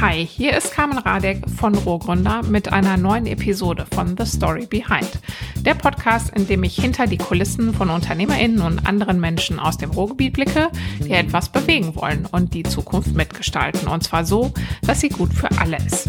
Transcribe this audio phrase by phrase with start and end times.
[0.00, 5.10] Hi, hier ist Carmen Radek von Rohgründer mit einer neuen Episode von The Story Behind.
[5.56, 9.90] Der Podcast, in dem ich hinter die Kulissen von UnternehmerInnen und anderen Menschen aus dem
[9.90, 13.88] Ruhrgebiet blicke, die etwas bewegen wollen und die Zukunft mitgestalten.
[13.88, 14.54] Und zwar so,
[14.86, 16.08] dass sie gut für alle ist.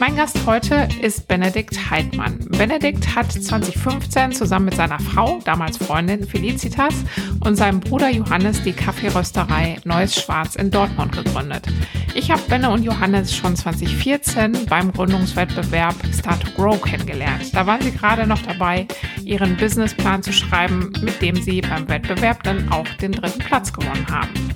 [0.00, 2.38] Mein Gast heute ist Benedikt Heidmann.
[2.48, 6.94] Benedikt hat 2015 zusammen mit seiner Frau, damals Freundin Felicitas,
[7.40, 11.66] und seinem Bruder Johannes die Kaffeerösterei Neues Schwarz in Dortmund gegründet.
[12.14, 17.54] Ich habe Benne und Johannes schon 2014 beim Gründungswettbewerb Start to Grow kennengelernt.
[17.54, 18.88] Da waren sie gerade noch dabei,
[19.24, 24.06] ihren Businessplan zu schreiben, mit dem sie beim Wettbewerb dann auch den dritten Platz gewonnen
[24.10, 24.54] haben.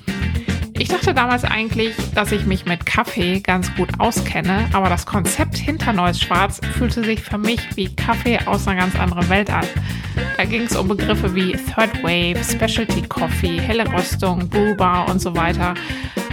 [0.79, 5.57] Ich dachte damals eigentlich, dass ich mich mit Kaffee ganz gut auskenne, aber das Konzept
[5.57, 9.65] hinter Neues Schwarz fühlte sich für mich wie Kaffee aus einer ganz anderen Welt an.
[10.37, 15.35] Da ging es um Begriffe wie Third Wave, Specialty Coffee, helle Röstung, Brewbar und so
[15.35, 15.73] weiter.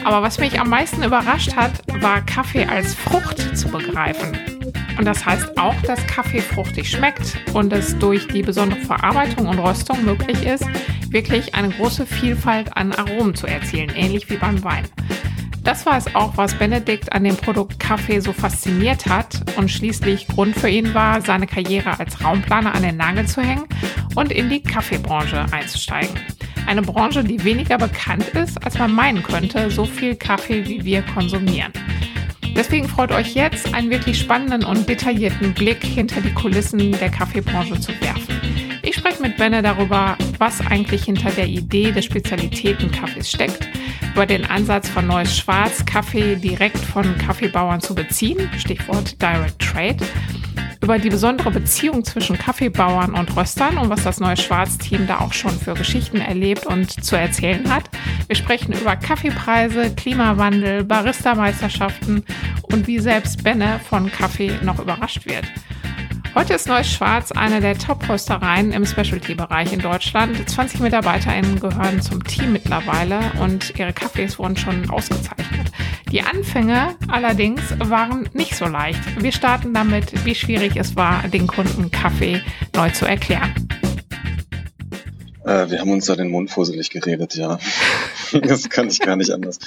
[0.05, 4.56] Aber was mich am meisten überrascht hat, war Kaffee als Frucht zu begreifen.
[4.99, 9.59] Und das heißt auch, dass Kaffee fruchtig schmeckt und es durch die besondere Verarbeitung und
[9.59, 10.65] Röstung möglich ist,
[11.11, 14.85] wirklich eine große Vielfalt an Aromen zu erzielen, ähnlich wie beim Wein.
[15.67, 20.29] Das war es auch, was Benedikt an dem Produkt Kaffee so fasziniert hat und schließlich
[20.29, 23.65] Grund für ihn war, seine Karriere als Raumplaner an den Nagel zu hängen
[24.15, 26.21] und in die Kaffeebranche einzusteigen.
[26.69, 31.03] Eine Branche, die weniger bekannt ist, als man meinen könnte, so viel Kaffee wie wir
[31.03, 31.73] konsumieren.
[32.57, 37.79] Deswegen freut euch jetzt, einen wirklich spannenden und detaillierten Blick hinter die Kulissen der Kaffeebranche
[37.79, 38.56] zu werfen.
[38.89, 43.69] Ich spreche mit Benne darüber, was eigentlich hinter der Idee des Spezialitätenkaffees steckt,
[44.15, 49.97] über den Ansatz von Neues Schwarz, Kaffee direkt von Kaffeebauern zu beziehen, Stichwort Direct Trade,
[50.81, 55.33] über die besondere Beziehung zwischen Kaffeebauern und Röstern und was das neue Schwarzteam da auch
[55.33, 57.91] schon für Geschichten erlebt und zu erzählen hat.
[58.29, 62.25] Wir sprechen über Kaffeepreise, Klimawandel, Barista-Meisterschaften
[62.63, 65.47] und wie selbst Benne von Kaffee noch überrascht wird.
[66.39, 70.47] Heute ist Neues Schwarz eine der Top-Röstereien im Specialty-Bereich in Deutschland.
[70.47, 75.73] 20 MitarbeiterInnen gehören zum Team mittlerweile und ihre Kaffees wurden schon ausgezeichnet.
[76.13, 79.01] Die Anfänge allerdings waren nicht so leicht.
[79.23, 82.43] Wir starten damit, wie schwierig es war, den Kunden Kaffee
[82.75, 83.55] neu zu erklären.
[85.47, 87.59] Äh, wir haben uns da den Mund fusselig geredet, ja.
[88.43, 89.59] das kann ich gar nicht anders.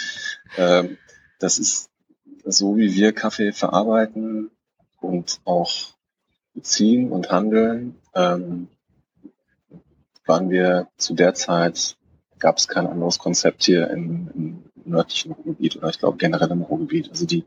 [0.55, 0.99] Ähm,
[1.39, 1.89] das ist
[2.45, 4.51] so, wie wir Kaffee verarbeiten
[5.01, 5.97] und auch
[6.59, 8.67] beziehen und handeln, ähm,
[10.25, 11.95] waren wir zu der Zeit,
[12.37, 16.61] gab es kein anderes Konzept hier im, im nördlichen Ruhrgebiet oder ich glaube generell im
[16.61, 17.09] Ruhrgebiet.
[17.09, 17.45] Also die,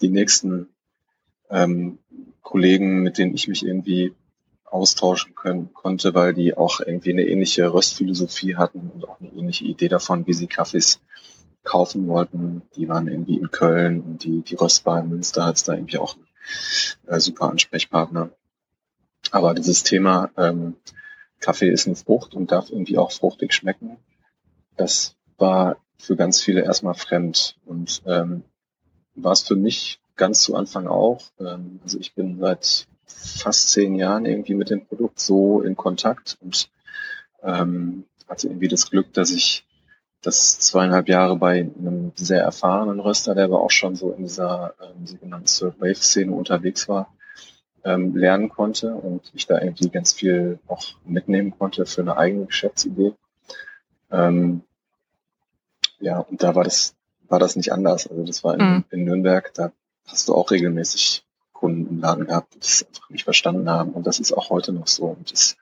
[0.00, 0.68] die nächsten
[1.50, 1.98] ähm,
[2.42, 4.14] Kollegen, mit denen ich mich irgendwie
[4.64, 9.64] austauschen können, konnte, weil die auch irgendwie eine ähnliche Röstphilosophie hatten und auch eine ähnliche
[9.64, 11.00] Idee davon, wie sie Kaffees
[11.64, 12.62] kaufen wollten.
[12.76, 15.98] Die waren irgendwie in Köln und die, die Röstbar in Münster hat es da irgendwie
[15.98, 16.16] auch
[17.06, 18.30] äh, super Ansprechpartner.
[19.30, 20.76] Aber dieses Thema ähm,
[21.40, 23.98] Kaffee ist eine Frucht und darf irgendwie auch fruchtig schmecken,
[24.76, 28.42] das war für ganz viele erstmal fremd und ähm,
[29.14, 31.22] war es für mich ganz zu Anfang auch.
[31.40, 36.38] Ähm, also ich bin seit fast zehn Jahren irgendwie mit dem Produkt so in Kontakt
[36.40, 36.68] und
[37.42, 39.65] ähm, hatte irgendwie das Glück, dass ich
[40.26, 44.74] das zweieinhalb Jahre bei einem sehr erfahrenen Röster, der aber auch schon so in dieser
[44.82, 47.14] ähm, sogenannten Third Wave Szene unterwegs war,
[47.84, 52.46] ähm, lernen konnte und ich da irgendwie ganz viel auch mitnehmen konnte für eine eigene
[52.46, 53.12] Geschäftsidee.
[54.10, 54.62] Ähm,
[56.00, 56.96] ja, und da war das,
[57.28, 58.08] war das nicht anders.
[58.08, 58.84] Also das war in, mhm.
[58.90, 59.70] in Nürnberg, da
[60.08, 63.92] hast du auch regelmäßig Kunden im Laden gehabt, die das einfach nicht verstanden haben.
[63.92, 65.04] Und das ist auch heute noch so.
[65.04, 65.56] Und das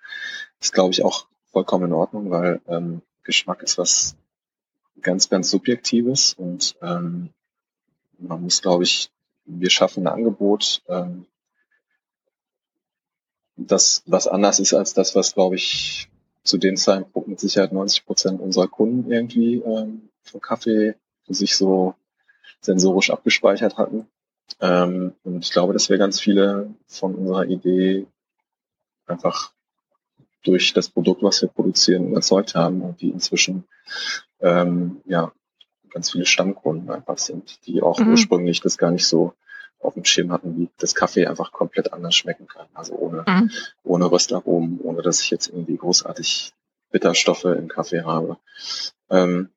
[0.58, 4.16] ist, glaube ich, auch vollkommen in Ordnung, weil ähm, Geschmack ist was
[5.04, 7.30] ganz, ganz Subjektives und ähm,
[8.18, 9.10] man muss, glaube ich,
[9.44, 11.26] wir schaffen ein Angebot, ähm,
[13.56, 16.08] das was anders ist als das, was, glaube ich,
[16.42, 20.94] zu dem Zeitpunkt mit Sicherheit 90 Prozent unserer Kunden irgendwie ähm, von Kaffee
[21.24, 21.94] für sich so
[22.60, 24.06] sensorisch abgespeichert hatten.
[24.60, 28.06] Ähm, und ich glaube, dass wir ganz viele von unserer Idee
[29.06, 29.52] einfach
[30.42, 33.64] durch das Produkt, was wir produzieren, überzeugt haben und die inzwischen
[34.44, 35.32] ähm, ja
[35.90, 38.10] ganz viele Stammkunden einfach sind, die auch mhm.
[38.10, 39.32] ursprünglich das gar nicht so
[39.78, 42.66] auf dem Schirm hatten, wie das Kaffee einfach komplett anders schmecken kann.
[42.74, 43.50] Also ohne, mhm.
[43.84, 46.52] ohne Röstaromen, ohne dass ich jetzt irgendwie großartig
[46.90, 48.38] Bitterstoffe im Kaffee habe.
[49.10, 49.50] Ähm,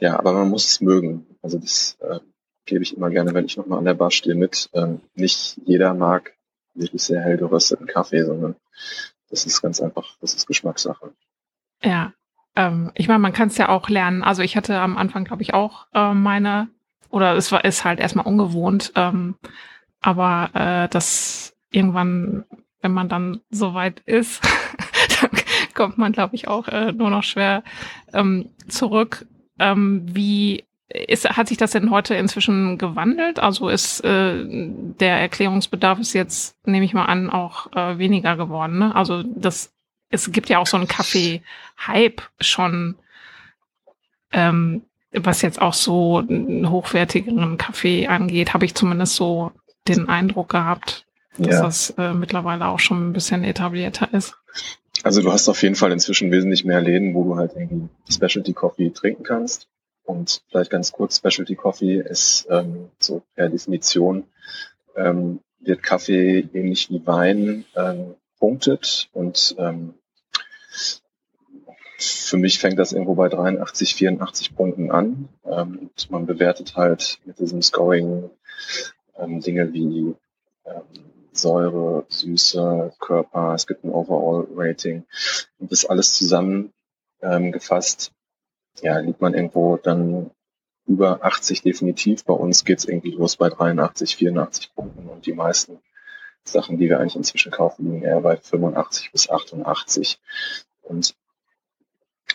[0.00, 1.26] ja, aber man muss es mögen.
[1.42, 2.20] Also das äh,
[2.64, 4.70] gebe ich immer gerne, wenn ich nochmal an der Bar stehe, mit.
[4.72, 6.34] Ähm, nicht jeder mag
[6.74, 8.56] wirklich sehr hell gerösteten Kaffee, sondern
[9.28, 11.12] das ist ganz einfach, das ist Geschmackssache.
[11.82, 12.12] Ja,
[12.56, 14.22] ähm, ich meine, man kann es ja auch lernen.
[14.22, 16.68] Also ich hatte am Anfang, glaube ich, auch äh, meine
[17.10, 19.36] oder es war ist halt erstmal ungewohnt, ähm,
[20.00, 22.44] aber äh, das irgendwann,
[22.82, 24.42] wenn man dann so weit ist,
[25.20, 25.30] dann
[25.74, 27.62] kommt man, glaube ich, auch äh, nur noch schwer
[28.12, 29.26] ähm, zurück.
[29.58, 33.38] Ähm, wie ist, hat sich das denn heute inzwischen gewandelt?
[33.38, 38.78] Also ist äh, der Erklärungsbedarf ist jetzt, nehme ich mal an, auch äh, weniger geworden.
[38.78, 38.94] Ne?
[38.94, 39.72] Also das,
[40.10, 42.96] es gibt ja auch so einen Kaffee-Hype schon,
[44.32, 49.52] ähm, was jetzt auch so einen hochwertigeren Kaffee angeht, habe ich zumindest so
[49.86, 51.06] den Eindruck gehabt,
[51.38, 51.62] dass ja.
[51.62, 54.34] das äh, mittlerweile auch schon ein bisschen etablierter ist.
[55.02, 58.52] Also du hast auf jeden Fall inzwischen wesentlich mehr Läden, wo du halt irgendwie Specialty
[58.54, 59.68] Coffee trinken kannst.
[60.04, 64.24] Und vielleicht ganz kurz, Specialty Coffee ist ähm, so per Definition
[64.96, 69.94] ähm, wird Kaffee ähnlich wie Wein ähm, punktet und ähm,
[71.96, 75.30] für mich fängt das irgendwo bei 83, 84 Punkten an.
[75.46, 78.28] Ähm, man bewertet halt mit diesem Scoring
[79.16, 80.14] ähm, Dinge wie
[80.66, 80.82] ähm,
[81.32, 85.04] Säure, Süße, Körper, es gibt ein Overall-Rating.
[85.58, 88.12] Und das alles zusammengefasst
[88.82, 90.32] ja, liegt man irgendwo dann
[90.86, 92.26] über 80 definitiv.
[92.26, 95.78] Bei uns geht's irgendwie los bei 83, 84 Punkten und die meisten
[96.44, 100.20] Sachen, die wir eigentlich inzwischen kaufen, liegen eher bei 85 bis 88.
[100.82, 101.14] Und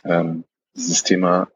[0.03, 0.43] ähm,
[0.75, 1.47] dieses Thema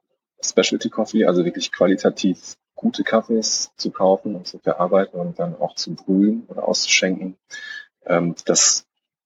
[0.44, 5.76] Specialty Coffee, also wirklich qualitativ gute Kaffees zu kaufen und zu verarbeiten und dann auch
[5.76, 7.38] zu brühen oder auszuschenken,
[8.06, 8.86] ähm, das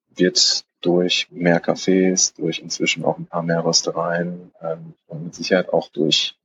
[0.09, 5.69] wird durch mehr Cafés, durch inzwischen auch ein paar mehr Röstereien ähm, und mit Sicherheit
[5.69, 6.35] auch durch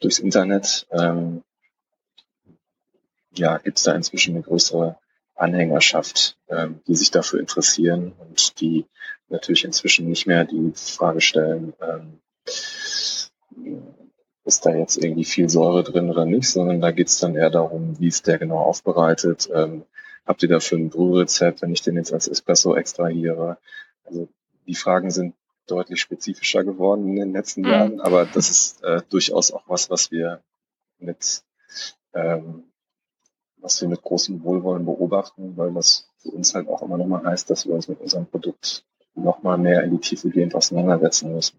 [0.00, 1.42] durchs Internet ähm,
[3.36, 4.96] ja, gibt es da inzwischen eine größere
[5.34, 8.86] Anhängerschaft, ähm, die sich dafür interessieren und die
[9.28, 12.20] natürlich inzwischen nicht mehr die Frage stellen, ähm,
[14.44, 17.50] ist da jetzt irgendwie viel Säure drin oder nicht, sondern da geht es dann eher
[17.50, 19.84] darum, wie ist der genau aufbereitet, ähm,
[20.26, 23.58] Habt ihr dafür ein Brührezept, wenn ich den jetzt als Espresso extrahiere?
[24.04, 24.28] Also
[24.66, 25.34] die Fragen sind
[25.66, 27.68] deutlich spezifischer geworden in den letzten mhm.
[27.68, 30.42] Jahren, aber das ist äh, durchaus auch was, was wir
[30.98, 31.42] mit
[32.14, 32.64] ähm,
[33.64, 37.48] was wir mit großem Wohlwollen beobachten, weil das für uns halt auch immer nochmal heißt,
[37.48, 38.84] dass wir uns mit unserem Produkt
[39.14, 41.58] nochmal mehr in die Tiefe gehend auseinandersetzen müssen.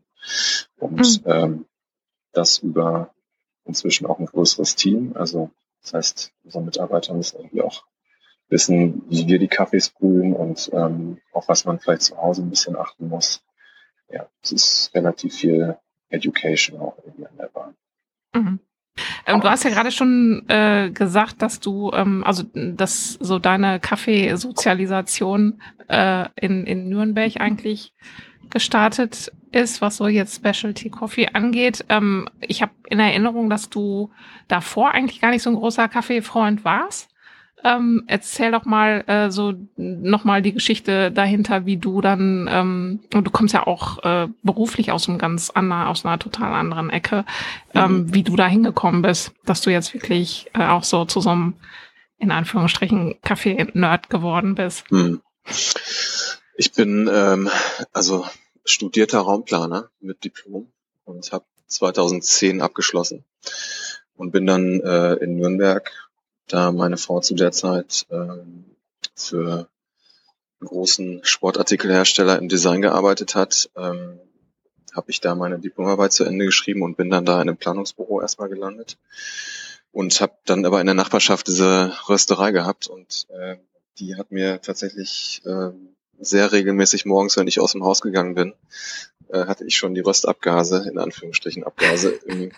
[0.78, 1.32] Und mhm.
[1.32, 1.66] ähm,
[2.32, 3.14] das über
[3.66, 5.14] inzwischen auch ein größeres Team.
[5.16, 5.50] Also
[5.82, 7.86] das heißt, unsere Mitarbeiter müssen irgendwie auch
[8.50, 12.52] wissen, wie wir die Kaffees brühen und ähm, auf was man vielleicht zu Hause ein
[12.52, 13.44] bisschen achten muss.
[14.10, 15.76] Ja, es ist relativ viel
[16.10, 17.76] Education auch irgendwie an der Bahn.
[18.36, 18.60] Mhm.
[19.26, 23.80] Ähm, du hast ja gerade schon äh, gesagt, dass du, ähm, also dass so deine
[23.80, 27.94] Kaffeesozialisation äh, in, in Nürnberg eigentlich
[28.50, 31.86] gestartet ist, was so jetzt Specialty Coffee angeht.
[31.90, 34.12] Ähm, ich habe in Erinnerung, dass du
[34.48, 37.10] davor eigentlich gar nicht so ein großer Kaffeefreund warst.
[37.66, 43.32] Ähm, erzähl doch mal äh, so nochmal die Geschichte dahinter, wie du dann, ähm, du
[43.32, 47.26] kommst ja auch äh, beruflich aus einem ganz anderen, aus einer total anderen Ecke,
[47.74, 48.14] ähm, mhm.
[48.14, 51.56] wie du da hingekommen bist, dass du jetzt wirklich äh, auch so zu so einem,
[52.20, 54.92] in Anführungsstrichen, Kaffee-Nerd geworden bist.
[54.92, 55.22] Mhm.
[56.56, 57.50] Ich bin ähm,
[57.94, 58.28] also
[58.64, 60.72] studierter Raumplaner mit Diplom
[61.04, 63.26] und habe 2010 abgeschlossen
[64.18, 65.92] und bin dann äh, in Nürnberg
[66.48, 68.66] da meine Frau zu der Zeit ähm,
[69.16, 69.70] für
[70.60, 74.20] einen großen Sportartikelhersteller im Design gearbeitet hat, ähm,
[74.96, 78.22] habe ich da meine Diplomarbeit zu Ende geschrieben und bin dann da in einem Planungsbüro
[78.22, 78.98] erstmal gelandet
[79.92, 83.58] und habe dann aber in der Nachbarschaft diese Rösterei gehabt und äh,
[83.98, 85.72] die hat mir tatsächlich äh,
[86.20, 88.54] sehr regelmäßig morgens, wenn ich aus dem Haus gegangen bin,
[89.30, 92.52] äh, hatte ich schon die Röstabgase, in Anführungsstrichen Abgase, im,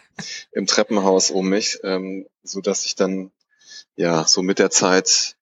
[0.51, 3.31] im Treppenhaus um mich, ähm, so dass ich dann
[3.95, 5.35] ja, so mit der Zeit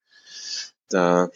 [0.90, 1.30] da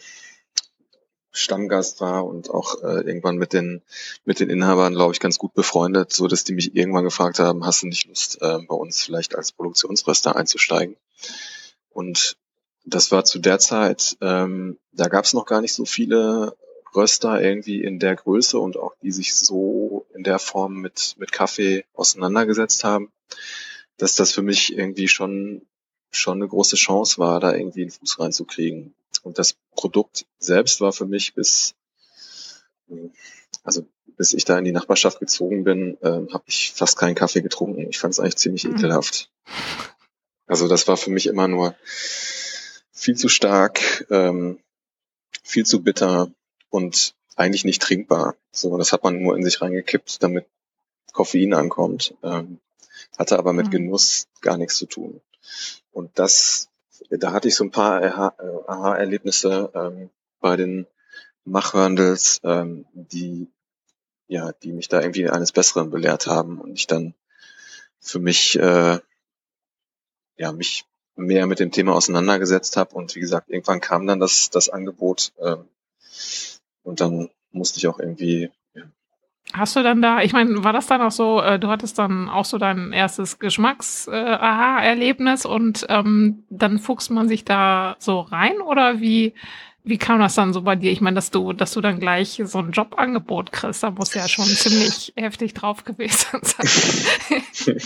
[1.32, 3.82] Stammgast war und auch äh, irgendwann mit den
[4.24, 7.64] mit den Inhabern, glaube ich, ganz gut befreundet, so dass die mich irgendwann gefragt haben,
[7.64, 10.96] hast du nicht Lust, äh, bei uns vielleicht als Produktionsröster einzusteigen?
[11.90, 12.36] Und
[12.84, 16.56] das war zu der Zeit, ähm, da gab es noch gar nicht so viele
[16.96, 21.30] Röster irgendwie in der Größe und auch die sich so in der Form mit mit
[21.30, 23.12] Kaffee auseinandergesetzt haben,
[23.98, 25.62] dass das für mich irgendwie schon
[26.10, 28.94] schon eine große Chance war, da irgendwie einen Fuß reinzukriegen.
[29.22, 31.74] Und das Produkt selbst war für mich bis,
[33.62, 33.86] also
[34.16, 37.88] bis ich da in die Nachbarschaft gezogen bin, äh, habe ich fast keinen Kaffee getrunken.
[37.88, 38.76] Ich fand es eigentlich ziemlich mhm.
[38.76, 39.30] ekelhaft.
[40.46, 41.74] Also das war für mich immer nur
[42.92, 44.58] viel zu stark, ähm,
[45.42, 46.30] viel zu bitter
[46.68, 48.36] und eigentlich nicht trinkbar.
[48.52, 50.46] So, das hat man nur in sich reingekippt, damit
[51.12, 52.14] Koffein ankommt.
[52.22, 52.58] Ähm,
[53.18, 53.70] hatte aber mit mhm.
[53.70, 55.20] Genuss gar nichts zu tun.
[55.92, 56.68] Und das,
[57.10, 60.86] da hatte ich so ein paar Aha-Erlebnisse ähm, bei den
[61.44, 63.48] Machhörndels, ähm, die
[64.26, 67.14] ja, die mich da irgendwie eines Besseren belehrt haben und ich dann
[67.98, 69.00] für mich äh,
[70.36, 70.84] ja mich
[71.16, 75.32] mehr mit dem Thema auseinandergesetzt habe und wie gesagt irgendwann kam dann das das Angebot
[75.38, 75.56] äh,
[76.82, 78.50] und dann musste ich auch irgendwie.
[79.52, 82.28] Hast du dann da, ich meine, war das dann auch so, äh, du hattest dann
[82.28, 88.60] auch so dein erstes Geschmacks-Aha-Erlebnis äh, und ähm, dann fuchst man sich da so rein
[88.60, 89.34] oder wie,
[89.82, 90.92] wie kam das dann so bei dir?
[90.92, 94.28] Ich meine, dass du, dass du dann gleich so ein Jobangebot kriegst, da muss ja
[94.28, 96.68] schon ziemlich heftig drauf gewesen sein.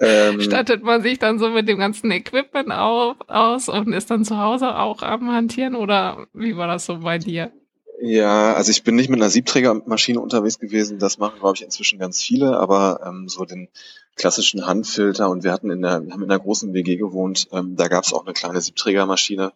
[0.00, 4.24] ähm, Stattet man sich dann so mit dem ganzen Equipment auf, aus und ist dann
[4.24, 7.50] zu Hause auch am Hantieren oder wie war das so bei dir?
[7.98, 10.98] Ja, also ich bin nicht mit einer Siebträgermaschine unterwegs gewesen.
[10.98, 13.68] Das machen, glaube ich, inzwischen ganz viele, aber ähm, so den
[14.16, 17.88] klassischen Handfilter und wir hatten in der, haben in einer großen WG gewohnt, ähm, da
[17.88, 19.52] gab es auch eine kleine Siebträgermaschine,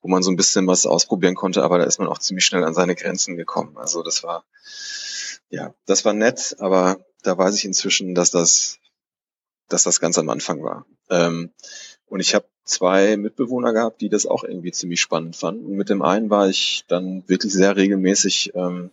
[0.00, 2.64] wo man so ein bisschen was ausprobieren konnte, aber da ist man auch ziemlich schnell
[2.64, 3.76] an seine Grenzen gekommen.
[3.76, 4.44] Also das war,
[5.50, 8.78] ja, das war nett, aber da weiß ich inzwischen, dass das,
[9.68, 10.86] dass das ganz am Anfang war.
[11.10, 11.50] Ähm,
[12.06, 15.66] und ich habe zwei Mitbewohner gehabt, die das auch irgendwie ziemlich spannend fanden.
[15.66, 18.90] Und mit dem einen war ich dann wirklich sehr regelmäßig ähm,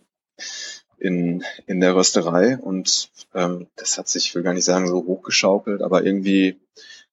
[0.98, 5.06] in, in der Rösterei und ähm, das hat sich, ich will gar nicht sagen, so
[5.06, 6.60] hochgeschaukelt, aber irgendwie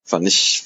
[0.04, 0.66] fand ich,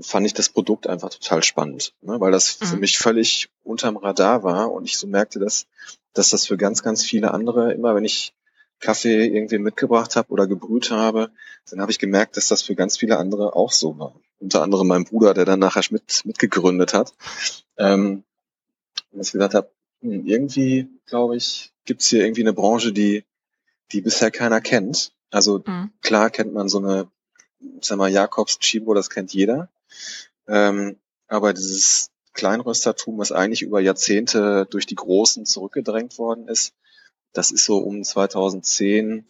[0.00, 2.18] fand ich das Produkt einfach total spannend, ne?
[2.20, 2.66] weil das mhm.
[2.66, 5.66] für mich völlig unterm Radar war und ich so merkte, dass,
[6.14, 8.32] dass das für ganz, ganz viele andere, immer wenn ich
[8.80, 11.30] Kaffee irgendwie mitgebracht habe oder gebrüht habe,
[11.70, 14.14] dann habe ich gemerkt, dass das für ganz viele andere auch so war.
[14.40, 17.12] Unter anderem mein Bruder, der dann nachher mit, mitgegründet hat.
[17.76, 18.22] Ähm,
[19.12, 23.24] und ich gesagt habe, hm, irgendwie, glaube ich, gibt es hier irgendwie eine Branche, die,
[23.92, 25.12] die bisher keiner kennt.
[25.30, 25.90] Also mhm.
[26.02, 27.08] klar kennt man so eine,
[27.80, 29.68] sag mal, Jakobs Chibo, das kennt jeder.
[30.46, 36.72] Ähm, aber dieses Kleinröstertum, was eigentlich über Jahrzehnte durch die Großen zurückgedrängt worden ist,
[37.32, 39.24] das ist so um 2010,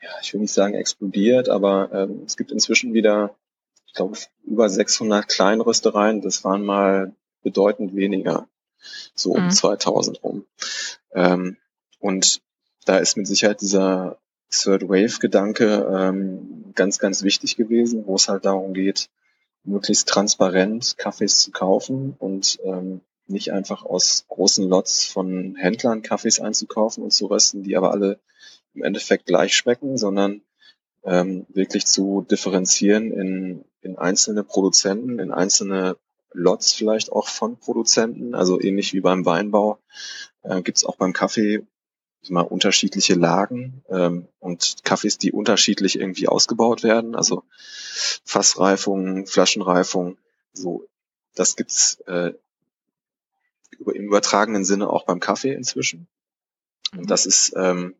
[0.00, 3.34] ja, ich will nicht sagen explodiert, aber ähm, es gibt inzwischen wieder,
[3.94, 6.20] ich glaube, über 600 Kleinröstereien.
[6.20, 8.48] Das waren mal bedeutend weniger,
[9.14, 9.50] so um mhm.
[9.52, 10.46] 2000 rum.
[11.12, 11.58] Ähm,
[12.00, 12.42] und
[12.86, 14.18] da ist mit Sicherheit dieser
[14.50, 19.10] Third Wave Gedanke ähm, ganz, ganz wichtig gewesen, wo es halt darum geht,
[19.62, 26.40] möglichst transparent Kaffees zu kaufen und ähm, nicht einfach aus großen Lots von Händlern Kaffees
[26.40, 28.18] einzukaufen und zu rösten, die aber alle
[28.74, 30.42] im Endeffekt gleich schmecken, sondern
[31.04, 35.96] ähm, wirklich zu differenzieren in, in einzelne Produzenten, in einzelne
[36.32, 39.78] Lots vielleicht auch von Produzenten, also ähnlich wie beim Weinbau
[40.42, 41.64] äh, gibt es auch beim Kaffee
[42.28, 47.44] mal unterschiedliche Lagen ähm, und Kaffees, die unterschiedlich irgendwie ausgebaut werden, also
[48.24, 50.16] Fassreifung, Flaschenreifung,
[50.52, 50.86] so
[51.34, 52.32] das gibt's äh,
[53.78, 56.08] im übertragenen Sinne auch beim Kaffee inzwischen.
[56.92, 57.06] Und mhm.
[57.06, 57.94] das ist ähm,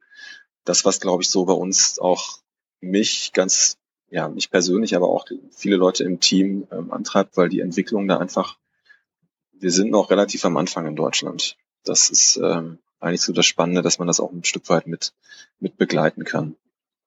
[0.64, 2.38] das, was glaube ich so bei uns auch
[2.80, 3.78] mich ganz
[4.14, 8.18] ja, mich persönlich, aber auch viele Leute im Team ähm, antreibt, weil die Entwicklung da
[8.18, 8.59] einfach,
[9.52, 11.56] wir sind noch relativ am Anfang in Deutschland.
[11.83, 15.14] Das ist ähm, eigentlich so das Spannende, dass man das auch ein Stück weit mit,
[15.59, 16.54] mit begleiten kann.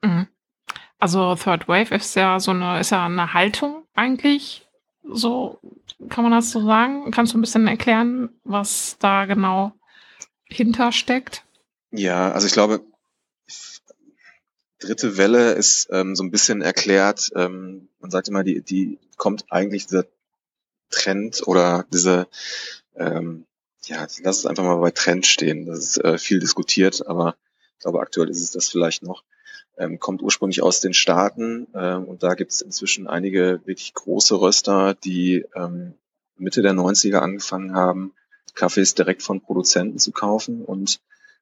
[0.04, 0.28] Mhm.
[1.00, 4.68] Also Third Wave ist ja so eine, ist ja eine Haltung eigentlich.
[5.10, 5.62] So
[6.10, 7.12] kann man das so sagen?
[7.12, 9.72] Kannst du ein bisschen erklären, was da genau
[10.44, 11.46] hintersteckt?
[11.92, 12.82] Ja, also ich glaube,
[14.80, 19.46] dritte Welle ist ähm, so ein bisschen erklärt, ähm, man sagt immer, die, die kommt
[19.50, 20.06] eigentlich dieser
[20.90, 22.28] Trend oder diese,
[22.96, 23.46] ähm,
[23.86, 25.66] ja, lass es einfach mal bei Trend stehen.
[25.66, 27.36] Das ist äh, viel diskutiert, aber
[27.74, 29.24] ich glaube, aktuell ist es das vielleicht noch.
[29.78, 34.40] Ähm, kommt ursprünglich aus den Staaten ähm, und da gibt es inzwischen einige wirklich große
[34.40, 35.94] Röster, die ähm,
[36.36, 38.14] Mitte der 90er angefangen haben,
[38.56, 41.00] Kaffees direkt von Produzenten zu kaufen und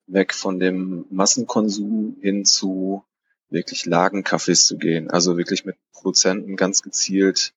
[0.07, 3.05] weg von dem Massenkonsum hin zu
[3.49, 7.53] wirklich Lagencafés zu gehen, also wirklich mit Produzenten ganz gezielt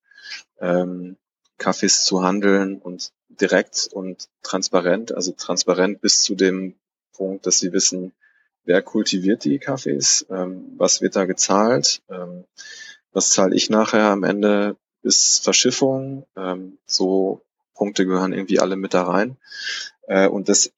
[0.60, 1.16] ähm,
[1.58, 6.74] Kaffees zu handeln und direkt und transparent, also transparent bis zu dem
[7.12, 8.12] Punkt, dass sie wissen,
[8.64, 12.44] wer kultiviert die Kaffees, ähm, was wird da gezahlt, ähm,
[13.12, 17.42] was zahle ich nachher am Ende bis Verschiffung, ähm, so
[17.74, 19.36] Punkte gehören irgendwie alle mit da rein.
[20.06, 20.72] Äh, und das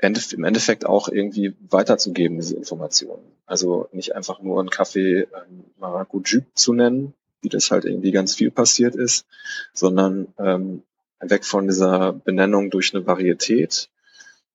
[0.00, 3.22] im Endeffekt auch irgendwie weiterzugeben, diese Informationen.
[3.46, 8.34] Also nicht einfach nur einen Kaffee ähm, Maracuju zu nennen, wie das halt irgendwie ganz
[8.34, 9.26] viel passiert ist,
[9.72, 10.82] sondern ähm,
[11.20, 13.88] weg von dieser Benennung durch eine Varietät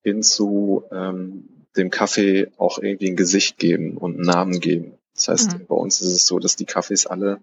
[0.02, 4.94] hin zu ähm, dem Kaffee auch irgendwie ein Gesicht geben und einen Namen geben.
[5.16, 5.66] Das heißt, mhm.
[5.68, 7.40] bei uns ist es so, dass die Kaffees alle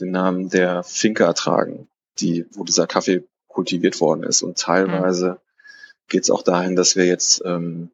[0.00, 1.88] den Namen der Finca tragen,
[2.18, 4.42] die, wo dieser Kaffee kultiviert worden ist.
[4.42, 5.36] Und teilweise mhm.
[6.08, 7.90] Geht es auch dahin, dass wir jetzt ähm,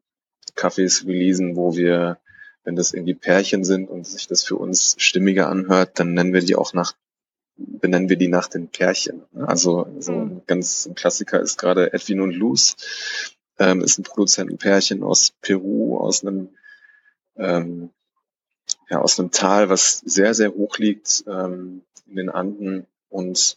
[0.54, 2.18] Kaffees releasen, wo wir,
[2.64, 6.42] wenn das irgendwie Pärchen sind und sich das für uns stimmiger anhört, dann nennen wir
[6.42, 6.94] die auch nach
[7.56, 9.22] benennen wir die nach den Pärchen.
[9.34, 10.42] Also so ein mhm.
[10.46, 16.24] ganz ein Klassiker ist gerade Edwin und Luz, ähm, ist ein Produzentenpärchen aus Peru, aus
[16.24, 16.48] einem
[17.36, 17.90] ähm,
[18.88, 23.56] ja, aus einem Tal, was sehr, sehr hoch liegt ähm, in den Anden und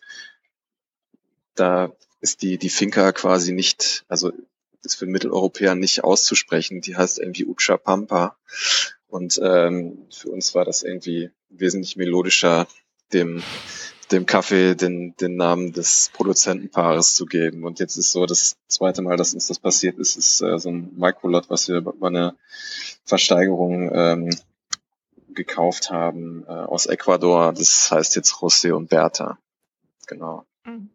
[1.55, 1.91] da
[2.25, 4.31] ist die, die Finca quasi nicht, also
[4.81, 6.81] ist für Mitteleuropäer nicht auszusprechen.
[6.81, 8.35] Die heißt irgendwie Ucha Pampa.
[9.07, 12.67] Und ähm, für uns war das irgendwie wesentlich melodischer,
[13.13, 13.43] dem,
[14.11, 17.63] dem Kaffee den, den Namen des Produzentenpaares zu geben.
[17.63, 20.69] Und jetzt ist so das zweite Mal, dass uns das passiert ist, ist äh, so
[20.69, 22.35] ein Microlot, was wir bei einer
[23.03, 24.35] Versteigerung ähm,
[25.29, 27.53] gekauft haben äh, aus Ecuador.
[27.53, 29.37] Das heißt jetzt José und Berta.
[30.07, 30.43] Genau.
[30.65, 30.89] Mhm.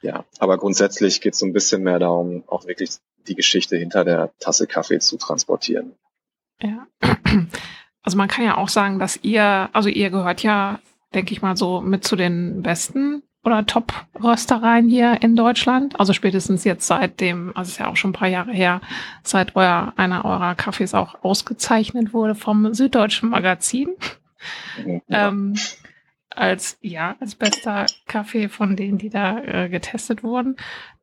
[0.00, 2.90] Ja, aber grundsätzlich geht es so ein bisschen mehr darum, auch wirklich
[3.26, 5.94] die Geschichte hinter der Tasse Kaffee zu transportieren.
[6.62, 6.86] Ja.
[8.04, 10.78] Also man kann ja auch sagen, dass ihr, also ihr gehört ja,
[11.12, 15.98] denke ich mal, so mit zu den besten oder Top-Röstereien hier in Deutschland.
[16.00, 18.80] Also spätestens jetzt seit dem, also es ist ja auch schon ein paar Jahre her,
[19.24, 23.88] seit euer, einer eurer Kaffees auch ausgezeichnet wurde vom Süddeutschen Magazin.
[24.86, 25.28] Ja.
[25.28, 25.54] ähm,
[26.38, 30.56] als ja als bester Kaffee von denen, die da äh, getestet wurden.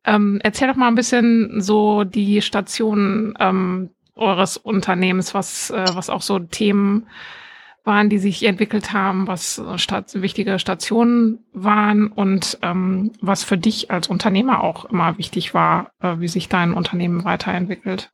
[0.04, 6.10] Ähm, erzähl doch mal ein bisschen so die Stationen ähm, eures Unternehmens, was äh, was
[6.10, 7.06] auch so Themen
[7.84, 13.90] waren, die sich entwickelt haben, was Stat wichtige Stationen waren und ähm, was für dich
[13.90, 18.10] als Unternehmer auch immer wichtig war, äh, wie sich dein Unternehmen weiterentwickelt.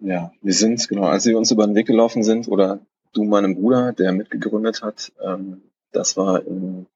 [0.00, 2.80] Ja, wir sind, genau, als wir uns über den Weg gelaufen sind oder
[3.12, 5.12] du meinem Bruder, der mitgegründet hat.
[5.24, 5.62] Ähm,
[5.92, 6.86] das war im,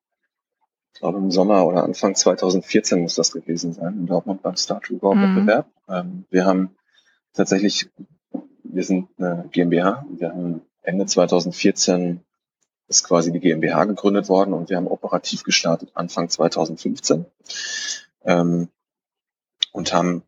[0.92, 4.80] ich glaube im Sommer oder Anfang 2014 muss das gewesen sein, in Dortmund beim Star
[4.80, 5.66] Trek Wettbewerb.
[5.88, 5.94] Mhm.
[5.94, 6.76] Ähm, wir haben
[7.32, 7.88] tatsächlich,
[8.62, 10.04] wir sind eine GmbH.
[10.10, 12.20] Wir haben Ende 2014
[12.88, 17.24] ist quasi die GmbH gegründet worden und wir haben operativ gestartet Anfang 2015
[18.24, 18.68] ähm,
[19.72, 20.24] und haben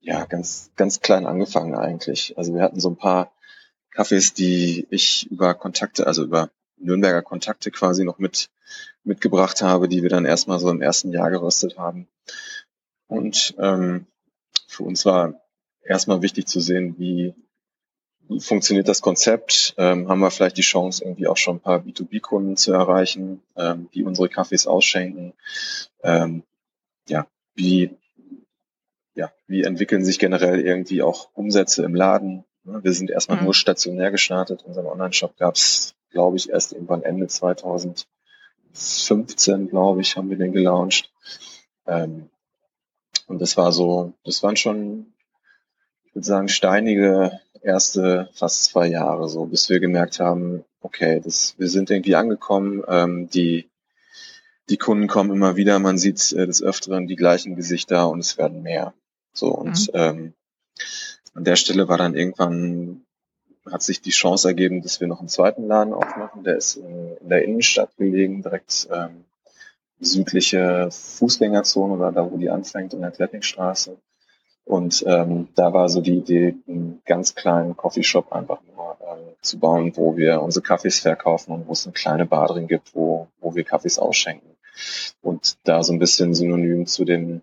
[0.00, 2.38] ja ganz ganz klein angefangen eigentlich.
[2.38, 3.32] Also wir hatten so ein paar
[3.90, 8.50] Kaffees, die ich über Kontakte, also über Nürnberger Kontakte quasi noch mit
[9.04, 12.08] mitgebracht habe, die wir dann erstmal so im ersten Jahr geröstet haben.
[13.06, 14.06] Und ähm,
[14.66, 15.40] für uns war
[15.82, 17.34] erstmal wichtig zu sehen, wie,
[18.40, 19.74] funktioniert das Konzept.
[19.78, 23.88] Ähm, haben wir vielleicht die Chance, irgendwie auch schon ein paar B2B-Kunden zu erreichen, ähm,
[23.94, 25.32] die unsere Kaffees ausschenken.
[26.02, 26.42] Ähm,
[27.08, 27.96] ja, wie
[29.16, 32.44] ja, wie entwickeln sich generell irgendwie auch Umsätze im Laden?
[32.64, 33.44] Ne, wir sind erstmal mhm.
[33.44, 34.62] nur stationär gestartet.
[34.64, 40.52] Unseren Online-Shop gab es, glaube ich, erst irgendwann Ende 2015, glaube ich, haben wir den
[40.52, 41.12] gelauncht.
[41.86, 42.30] Ähm,
[43.26, 45.12] und das war so, das waren schon,
[46.04, 51.54] ich würde sagen, steinige erste fast zwei Jahre, so bis wir gemerkt haben, okay, das,
[51.58, 53.68] wir sind irgendwie angekommen, ähm, die
[54.70, 58.38] die Kunden kommen immer wieder, man sieht äh, des Öfteren die gleichen Gesichter und es
[58.38, 58.94] werden mehr.
[59.34, 60.00] So und mhm.
[60.00, 60.32] ähm,
[61.34, 63.05] an der Stelle war dann irgendwann,
[63.70, 66.44] hat sich die Chance ergeben, dass wir noch einen zweiten Laden aufmachen.
[66.44, 69.24] Der ist in, der Innenstadt gelegen, direkt ähm,
[70.00, 73.96] südliche Fußgängerzone oder da, wo die anfängt, in der Klettingstraße.
[74.64, 79.58] Und ähm, da war so die Idee, einen ganz kleinen Coffeeshop einfach nur ähm, zu
[79.58, 83.28] bauen, wo wir unsere Kaffees verkaufen und wo es eine kleine Bar drin gibt, wo,
[83.40, 84.56] wo wir Kaffees ausschenken.
[85.22, 87.42] Und da so ein bisschen synonym zu dem,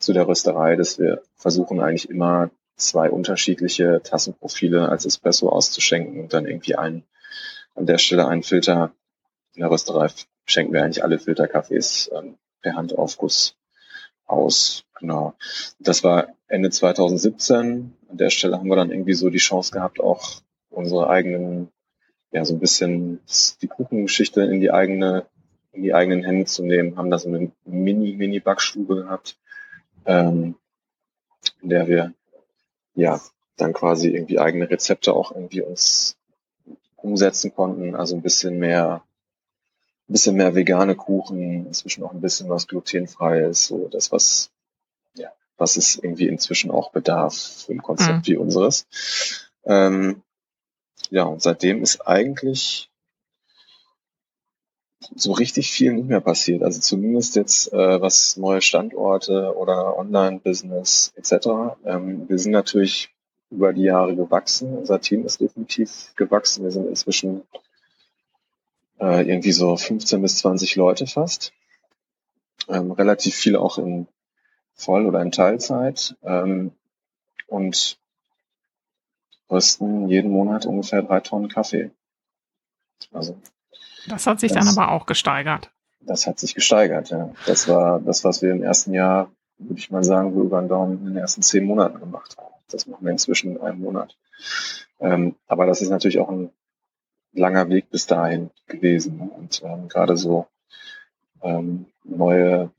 [0.00, 6.32] zu der Rösterei, dass wir versuchen eigentlich immer zwei unterschiedliche Tassenprofile als Espresso auszuschenken und
[6.32, 7.04] dann irgendwie einen,
[7.74, 8.92] an der Stelle einen Filter.
[9.54, 10.08] In der Rösterei
[10.46, 13.56] schenken wir eigentlich alle Filterkaffees ähm, per Handaufguss
[14.26, 14.84] aus.
[14.98, 15.34] Genau.
[15.78, 17.94] Das war Ende 2017.
[18.08, 21.68] An der Stelle haben wir dann irgendwie so die Chance gehabt, auch unsere eigenen,
[22.32, 23.20] ja, so ein bisschen
[23.62, 25.26] die Kuchengeschichte in die eigene,
[25.72, 29.36] in die eigenen Hände zu nehmen, haben da so eine Mini, Mini-Backstube gehabt,
[30.06, 30.56] ähm,
[31.62, 32.14] in der wir
[32.94, 33.20] ja,
[33.56, 36.16] dann quasi irgendwie eigene Rezepte auch irgendwie uns
[36.96, 37.94] umsetzen konnten.
[37.94, 39.02] Also ein bisschen mehr,
[40.08, 44.50] ein bisschen mehr vegane Kuchen, inzwischen auch ein bisschen was glutenfrei ist, so das, was,
[45.14, 48.26] ja, was es irgendwie inzwischen auch bedarf für ein Konzept mhm.
[48.26, 48.86] wie unseres.
[49.64, 50.22] Ähm,
[51.10, 52.90] ja, und seitdem ist eigentlich
[55.14, 56.62] so richtig viel nicht mehr passiert.
[56.62, 61.76] Also zumindest jetzt äh, was neue Standorte oder Online-Business etc.
[61.84, 63.10] Ähm, wir sind natürlich
[63.50, 64.76] über die Jahre gewachsen.
[64.76, 66.64] Unser Team ist definitiv gewachsen.
[66.64, 67.42] Wir sind inzwischen
[69.00, 71.52] äh, irgendwie so 15 bis 20 Leute fast.
[72.68, 74.06] Ähm, relativ viel auch in
[74.74, 76.16] Voll- oder in Teilzeit.
[76.22, 76.72] Ähm,
[77.46, 77.98] und
[79.50, 81.90] rösten jeden Monat ungefähr drei Tonnen Kaffee.
[83.12, 83.36] Also.
[84.08, 85.70] Das hat sich das, dann aber auch gesteigert.
[86.00, 87.30] Das hat sich gesteigert, ja.
[87.46, 90.68] Das war das, was wir im ersten Jahr, würde ich mal sagen, so über den
[90.68, 92.54] Daumen in den ersten zehn Monaten gemacht haben.
[92.68, 94.16] Das machen wir inzwischen in einem Monat.
[95.00, 96.50] Ähm, aber das ist natürlich auch ein
[97.32, 99.20] langer Weg bis dahin gewesen.
[99.20, 100.46] Und ähm, gerade so
[101.42, 102.70] ähm, neue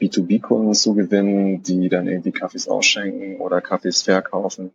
[0.00, 4.72] B2B-Kunden zu gewinnen, die dann irgendwie Kaffees ausschenken oder Kaffees verkaufen,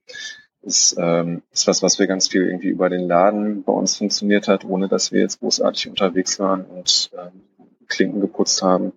[0.66, 4.48] ist, ähm, ist was, was wir ganz viel irgendwie über den Laden bei uns funktioniert
[4.48, 7.44] hat, ohne dass wir jetzt großartig unterwegs waren und ähm,
[7.88, 8.92] Klinken geputzt haben.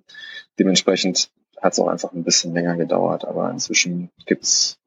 [0.59, 4.79] Dementsprechend hat es auch einfach ein bisschen länger gedauert, aber inzwischen gibt's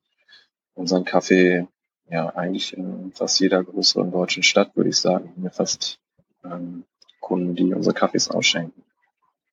[0.74, 1.68] unseren Kaffee
[2.10, 6.00] ja eigentlich in fast jeder größeren deutschen Stadt, würde ich sagen, wir fast
[6.44, 6.84] ähm,
[7.20, 8.84] Kunden, die unsere Kaffees ausschenken.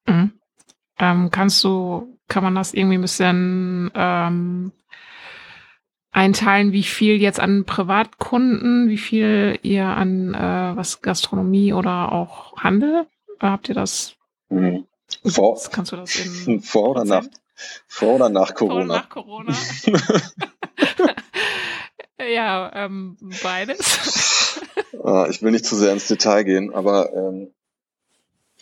[0.07, 0.33] Mhm.
[0.99, 4.73] Ähm, kannst du, kann man das irgendwie ein bisschen ähm,
[6.19, 12.57] einteilen, wie viel jetzt an Privatkunden, wie viel ihr an äh, was Gastronomie oder auch
[12.57, 13.07] Handel?
[13.39, 14.17] Habt ihr das?
[14.49, 14.85] Mhm.
[15.25, 17.25] Vor, kannst du das in vor oder nach
[17.87, 18.75] vor oder nach Corona?
[18.75, 19.55] Vor oder nach Corona.
[22.29, 24.61] ja, ähm, beides.
[25.05, 27.53] Ah, ich will nicht zu sehr ins Detail gehen, aber ähm,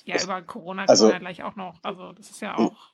[0.05, 1.79] ja, über Corona also, ja gleich auch noch.
[1.83, 2.93] Also das ist ja auch.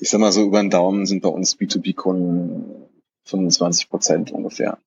[0.00, 2.86] Ich sag mal so, über den Daumen sind bei uns B2B-Kunden
[3.26, 4.78] 25 Prozent ungefähr.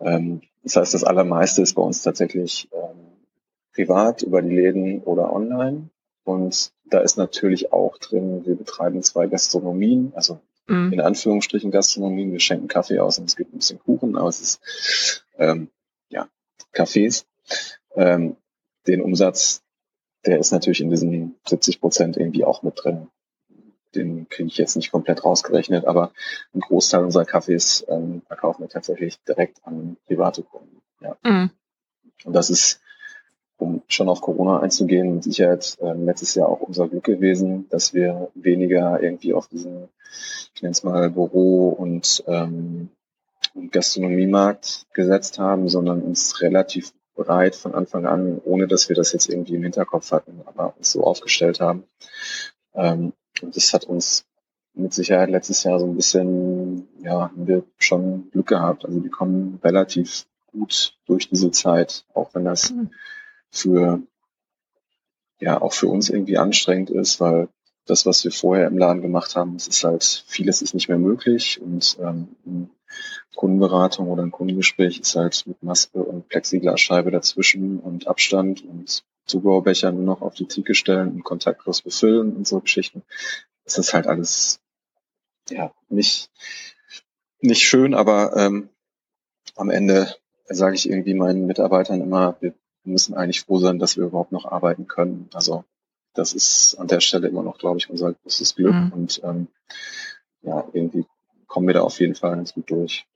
[0.00, 3.06] Ähm, das heißt, das Allermeiste ist bei uns tatsächlich ähm,
[3.72, 5.90] privat über die Läden oder online.
[6.24, 10.92] Und da ist natürlich auch drin, wir betreiben zwei Gastronomien, also mhm.
[10.92, 12.32] in Anführungsstrichen Gastronomien.
[12.32, 15.68] Wir schenken Kaffee aus und es gibt ein bisschen Kuchen, aber es ist ähm,
[16.08, 16.28] ja
[16.74, 17.24] Cafés.
[17.94, 18.36] Ähm,
[18.86, 19.62] den Umsatz,
[20.26, 23.08] der ist natürlich in diesen 70 Prozent irgendwie auch mit drin
[23.96, 26.12] den kriege ich jetzt nicht komplett rausgerechnet, aber
[26.54, 30.80] ein Großteil unserer Kaffees ähm, verkaufen wir tatsächlich direkt an private Kunden.
[31.00, 31.16] Ja.
[31.24, 31.50] Mhm.
[32.24, 32.80] Und das ist,
[33.58, 37.94] um schon auf Corona einzugehen, mit Sicherheit äh, letztes Jahr auch unser Glück gewesen, dass
[37.94, 39.88] wir weniger irgendwie auf diesen,
[40.54, 42.90] ich nenne es mal Büro und ähm,
[43.70, 49.28] Gastronomiemarkt gesetzt haben, sondern uns relativ breit von Anfang an, ohne dass wir das jetzt
[49.28, 51.84] irgendwie im Hinterkopf hatten, aber uns so aufgestellt haben,
[52.74, 54.26] ähm, und das hat uns
[54.74, 58.84] mit Sicherheit letztes Jahr so ein bisschen, ja, haben wir schon Glück gehabt.
[58.84, 62.90] Also wir kommen relativ gut durch diese Zeit, auch wenn das mhm.
[63.50, 64.02] für,
[65.40, 67.48] ja, auch für uns irgendwie anstrengend ist, weil
[67.86, 70.98] das, was wir vorher im Laden gemacht haben, es ist halt, vieles ist nicht mehr
[70.98, 72.70] möglich und ähm,
[73.34, 79.92] Kundenberatung oder ein Kundengespräch ist halt mit Maske und Plexiglasscheibe dazwischen und Abstand und Zubaubecher
[79.92, 83.02] nur noch auf die Theke stellen und kontaktlos befüllen und so Geschichten.
[83.64, 84.60] Das ist halt alles
[85.50, 86.30] ja nicht
[87.40, 88.68] nicht schön, aber ähm,
[89.56, 90.14] am Ende
[90.48, 94.46] sage ich irgendwie meinen Mitarbeitern immer, wir müssen eigentlich froh sein, dass wir überhaupt noch
[94.46, 95.28] arbeiten können.
[95.34, 95.64] Also
[96.14, 98.92] das ist an der Stelle immer noch, glaube ich, unser großes Glück mhm.
[98.92, 99.48] und ähm,
[100.42, 101.04] ja, irgendwie
[101.46, 103.06] kommen wir da auf jeden Fall ganz gut durch.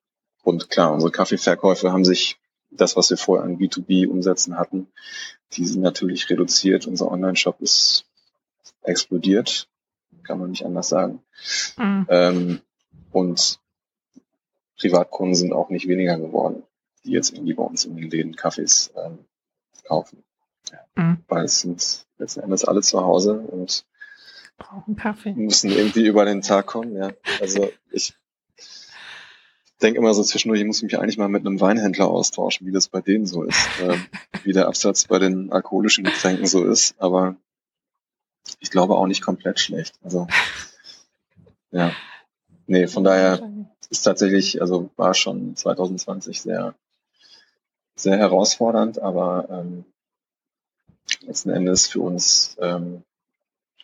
[0.43, 2.40] Und klar, unsere Kaffeeverkäufe haben sich
[2.71, 4.89] das, was wir vorher an B2B-Umsätzen hatten,
[5.53, 6.87] die sind natürlich reduziert.
[6.87, 8.07] Unser Online-Shop ist
[8.83, 9.69] explodiert,
[10.23, 11.23] kann man nicht anders sagen.
[11.77, 12.07] Mhm.
[12.09, 12.61] Ähm,
[13.13, 13.61] und
[14.79, 16.63] Privatkunden sind auch nicht weniger geworden,
[17.05, 19.19] die jetzt irgendwie bei uns in den Läden Kaffees ähm,
[19.85, 20.23] kaufen.
[20.95, 21.19] Mhm.
[21.29, 23.85] Weil es sind letzten Endes alle zu Hause und
[24.57, 25.33] brauchen Kaffee.
[25.33, 27.11] Müssen irgendwie über den Tag kommen, ja.
[27.41, 28.15] Also ich
[29.81, 32.89] denke immer so zwischendurch, ich muss mich eigentlich mal mit einem Weinhändler austauschen, wie das
[32.89, 33.97] bei denen so ist, äh,
[34.45, 37.37] wie der Absatz bei den alkoholischen Getränken so ist, aber
[38.61, 39.99] ich glaube auch nicht komplett schlecht.
[40.03, 40.27] Also
[41.71, 41.93] ja,
[42.67, 43.51] nee, von daher
[43.91, 46.75] ist tatsächlich, also war schon 2020 sehr,
[47.97, 49.85] sehr herausfordernd, aber ähm,
[51.23, 53.03] letzten Endes für uns ähm,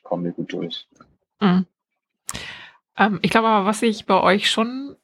[0.02, 0.86] kommen wir gut durch.
[1.40, 1.66] Mhm.
[2.96, 4.96] Ähm, ich glaube aber, was sich bei euch schon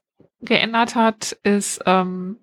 [0.42, 2.38] geändert hat, ist, ähm,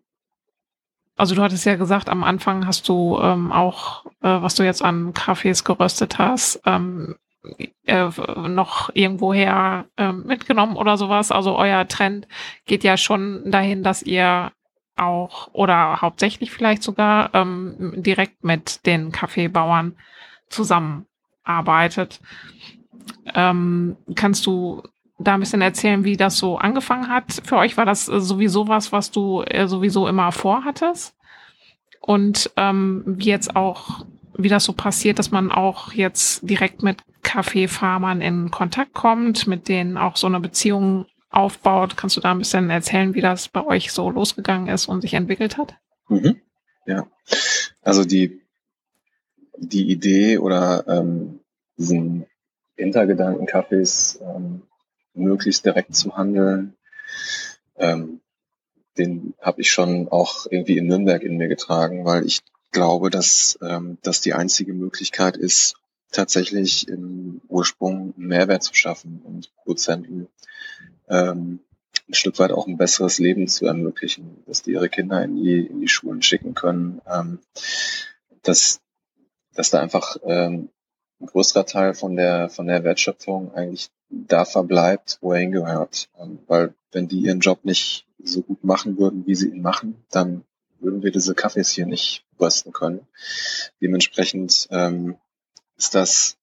[1.15, 4.81] also du hattest ja gesagt, am Anfang hast du ähm, auch, äh, was du jetzt
[4.81, 7.15] an Kaffees geröstet hast, ähm,
[7.85, 8.09] äh,
[8.47, 11.31] noch irgendwoher äh, mitgenommen oder sowas.
[11.31, 12.27] Also euer Trend
[12.65, 14.51] geht ja schon dahin, dass ihr
[14.97, 19.97] auch oder hauptsächlich vielleicht sogar ähm, direkt mit den Kaffeebauern
[20.49, 22.19] zusammenarbeitet.
[23.33, 24.83] Ähm, kannst du
[25.19, 27.41] da ein bisschen erzählen, wie das so angefangen hat?
[27.43, 31.15] Für euch war das äh, sowieso was, was du äh, sowieso immer vorhattest?
[32.01, 34.05] Und ähm, wie jetzt auch
[34.39, 39.67] wie das so passiert, dass man auch jetzt direkt mit Kaffeefarmern in Kontakt kommt, mit
[39.67, 41.97] denen auch so eine Beziehung aufbaut.
[41.97, 45.13] Kannst du da ein bisschen erzählen, wie das bei euch so losgegangen ist und sich
[45.13, 45.75] entwickelt hat?
[46.07, 46.37] Mhm.
[46.85, 47.05] Ja,
[47.83, 48.41] also die,
[49.57, 51.41] die Idee oder ähm,
[51.77, 52.25] diesen
[52.77, 54.61] Hintergedanken Kaffees ähm,
[55.13, 56.75] möglichst direkt zu handeln,
[57.77, 58.21] ähm,
[58.97, 62.41] den habe ich schon auch irgendwie in Nürnberg in mir getragen, weil ich
[62.71, 65.75] glaube, dass ähm, das die einzige Möglichkeit ist,
[66.11, 70.27] tatsächlich im Ursprung Mehrwert zu schaffen und Produzenten
[71.07, 71.59] ähm,
[72.07, 75.65] ein Stück weit auch ein besseres Leben zu ermöglichen, dass die ihre Kinder in die,
[75.65, 77.39] in die Schulen schicken können, ähm,
[78.41, 78.81] dass,
[79.53, 80.69] dass da einfach ähm,
[81.21, 86.09] ein größerer Teil von der, von der Wertschöpfung eigentlich da verbleibt, wo er hingehört.
[86.47, 90.43] Weil wenn die ihren Job nicht so gut machen würden, wie sie ihn machen, dann
[90.79, 93.07] würden wir diese Kaffees hier nicht rösten können.
[93.81, 95.17] Dementsprechend ähm,
[95.77, 96.37] ist das,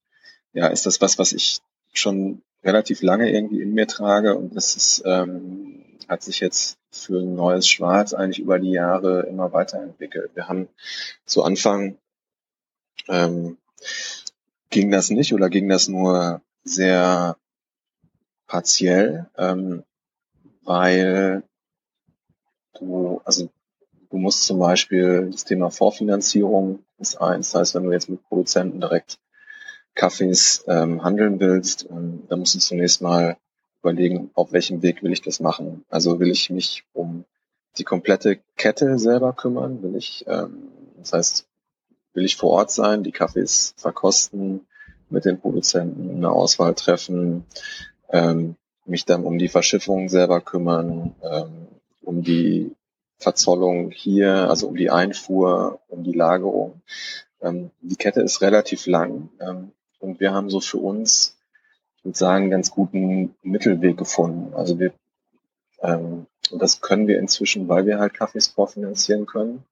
[0.52, 1.60] ja, ist das was, was ich
[1.92, 7.20] schon relativ lange irgendwie in mir trage und das ist, ähm, hat sich jetzt für
[7.20, 10.30] ein neues Schwarz eigentlich über die Jahre immer weiterentwickelt.
[10.34, 10.68] Wir haben
[11.24, 11.98] zu Anfang
[13.08, 13.56] ähm,
[14.70, 17.36] ging das nicht oder ging das nur sehr
[18.46, 19.84] partiell, ähm,
[20.62, 21.42] weil
[22.78, 23.48] du, also
[24.10, 27.52] du musst zum Beispiel das Thema Vorfinanzierung ist eins.
[27.52, 29.18] Das heißt, wenn du jetzt mit Produzenten direkt
[29.94, 33.36] Kaffees ähm, handeln willst, ähm, dann musst du zunächst mal
[33.80, 35.84] überlegen, auf welchem Weg will ich das machen.
[35.88, 37.24] Also will ich mich um
[37.78, 39.82] die komplette Kette selber kümmern?
[39.82, 41.46] Will ich, ähm, das heißt,
[42.14, 44.66] will ich vor Ort sein, die Kaffees verkosten,
[45.08, 47.44] mit den Produzenten eine Auswahl treffen,
[48.10, 51.68] ähm, mich dann um die Verschiffung selber kümmern, ähm,
[52.02, 52.74] um die
[53.18, 56.82] Verzollung hier, also um die Einfuhr, um die Lagerung.
[57.40, 61.36] Ähm, die Kette ist relativ lang ähm, und wir haben so für uns,
[61.96, 64.54] ich würde sagen, einen ganz guten Mittelweg gefunden.
[64.54, 64.92] Also wir,
[65.80, 69.64] ähm, und das können wir inzwischen, weil wir halt Kaffees vorfinanzieren können,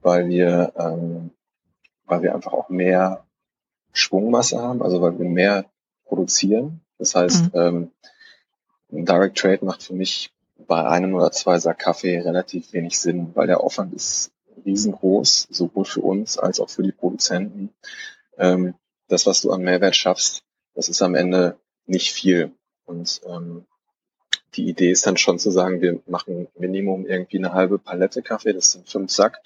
[0.00, 1.30] weil wir, ähm,
[2.06, 3.24] weil wir einfach auch mehr
[3.92, 5.66] Schwungmasse haben, also weil wir mehr
[6.06, 6.80] produzieren.
[6.98, 7.60] Das heißt, mhm.
[7.60, 7.90] ähm,
[8.90, 10.32] Direct Trade macht für mich
[10.66, 14.32] bei einem oder zwei Sack Kaffee relativ wenig Sinn, weil der Aufwand ist
[14.64, 17.70] riesengroß, sowohl für uns als auch für die Produzenten.
[18.36, 18.74] Ähm,
[19.08, 20.42] das, was du an Mehrwert schaffst,
[20.74, 22.52] das ist am Ende nicht viel.
[22.84, 23.66] Und ähm,
[24.54, 28.52] die Idee ist dann schon zu sagen, wir machen Minimum irgendwie eine halbe Palette Kaffee,
[28.52, 29.40] das sind fünf Sack.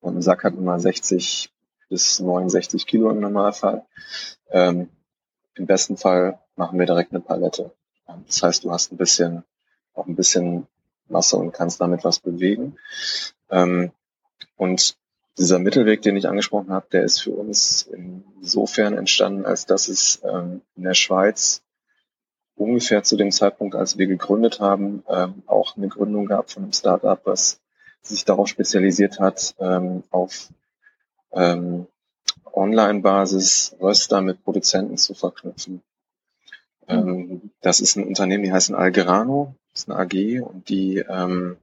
[0.00, 1.50] Und ein Sack hat immer 60
[1.88, 3.84] bis 69 Kilo im Normalfall.
[4.50, 4.88] Ähm,
[5.54, 7.72] Im besten Fall machen wir direkt eine Palette.
[8.26, 9.44] Das heißt, du hast ein bisschen,
[9.94, 10.66] auch ein bisschen
[11.08, 12.76] Masse und kannst damit was bewegen.
[13.48, 13.92] Ähm,
[14.56, 14.98] und
[15.38, 20.20] dieser Mittelweg, den ich angesprochen habe, der ist für uns insofern entstanden, als dass es
[20.22, 21.62] ähm, in der Schweiz
[22.56, 26.74] ungefähr zu dem Zeitpunkt, als wir gegründet haben, ähm, auch eine Gründung gab von einem
[26.74, 27.58] Startup, was
[28.02, 30.50] sich darauf spezialisiert hat, ähm, auf
[31.32, 31.86] ähm,
[32.52, 35.82] Online-Basis Röster mit Produzenten zu verknüpfen.
[36.90, 41.56] Ähm, das ist ein Unternehmen, die heißen Algerano, das ist eine AG und die ähm,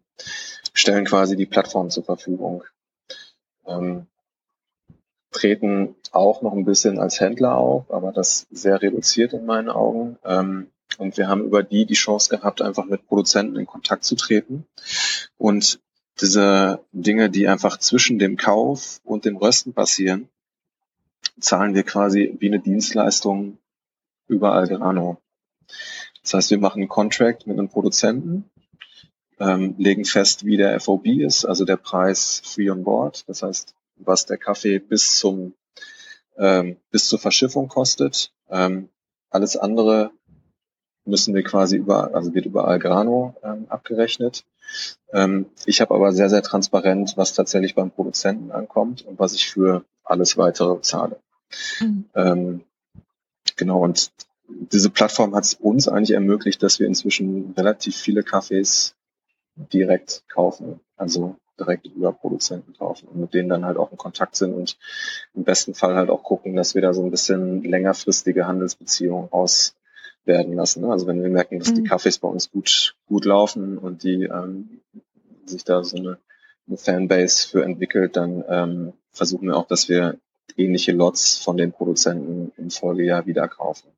[0.74, 2.64] stellen quasi die Plattform zur Verfügung.
[3.66, 4.08] Ähm,
[5.32, 10.18] treten auch noch ein bisschen als Händler auf, aber das sehr reduziert in meinen Augen.
[10.24, 14.16] Ähm, und wir haben über die die Chance gehabt, einfach mit Produzenten in Kontakt zu
[14.16, 14.66] treten
[15.38, 15.80] und
[16.20, 20.30] diese Dinge, die einfach zwischen dem Kauf und dem Rösten passieren,
[21.40, 23.60] zahlen wir quasi wie eine Dienstleistung
[24.28, 25.22] über Algerano.
[26.24, 28.50] Das heißt, wir machen einen Contract mit einem Produzenten,
[29.40, 33.28] ähm, legen fest, wie der FOB ist, also der Preis free on board.
[33.28, 35.54] Das heißt, was der Kaffee bis zum
[36.38, 38.32] ähm, bis zur Verschiffung kostet.
[38.50, 38.90] Ähm,
[39.30, 40.12] alles andere
[41.06, 44.46] müssen wir quasi über, also wird über Algrano ähm, abgerechnet.
[45.14, 49.50] Ähm, ich habe aber sehr, sehr transparent, was tatsächlich beim Produzenten ankommt und was ich
[49.50, 51.20] für alles weitere zahle.
[51.80, 52.06] Mhm.
[52.14, 52.64] Ähm,
[53.58, 54.12] genau, und
[54.48, 58.96] diese Plattform hat es uns eigentlich ermöglicht, dass wir inzwischen relativ viele Kaffees
[59.56, 64.36] direkt kaufen, also direkt über Produzenten kaufen und mit denen dann halt auch in Kontakt
[64.36, 64.78] sind und
[65.34, 69.76] im besten Fall halt auch gucken, dass wir da so ein bisschen längerfristige Handelsbeziehungen aus
[70.26, 70.82] werden lassen.
[70.82, 70.92] Ne?
[70.92, 71.76] Also wenn wir merken, dass mhm.
[71.76, 74.82] die Kaffees bei uns gut, gut laufen und die ähm,
[75.46, 76.20] sich da so eine,
[76.68, 80.20] eine Fanbase für entwickelt, dann ähm, versuchen wir auch, dass wir
[80.56, 83.90] ähnliche Lots von den Produzenten im Folgejahr wieder kaufen.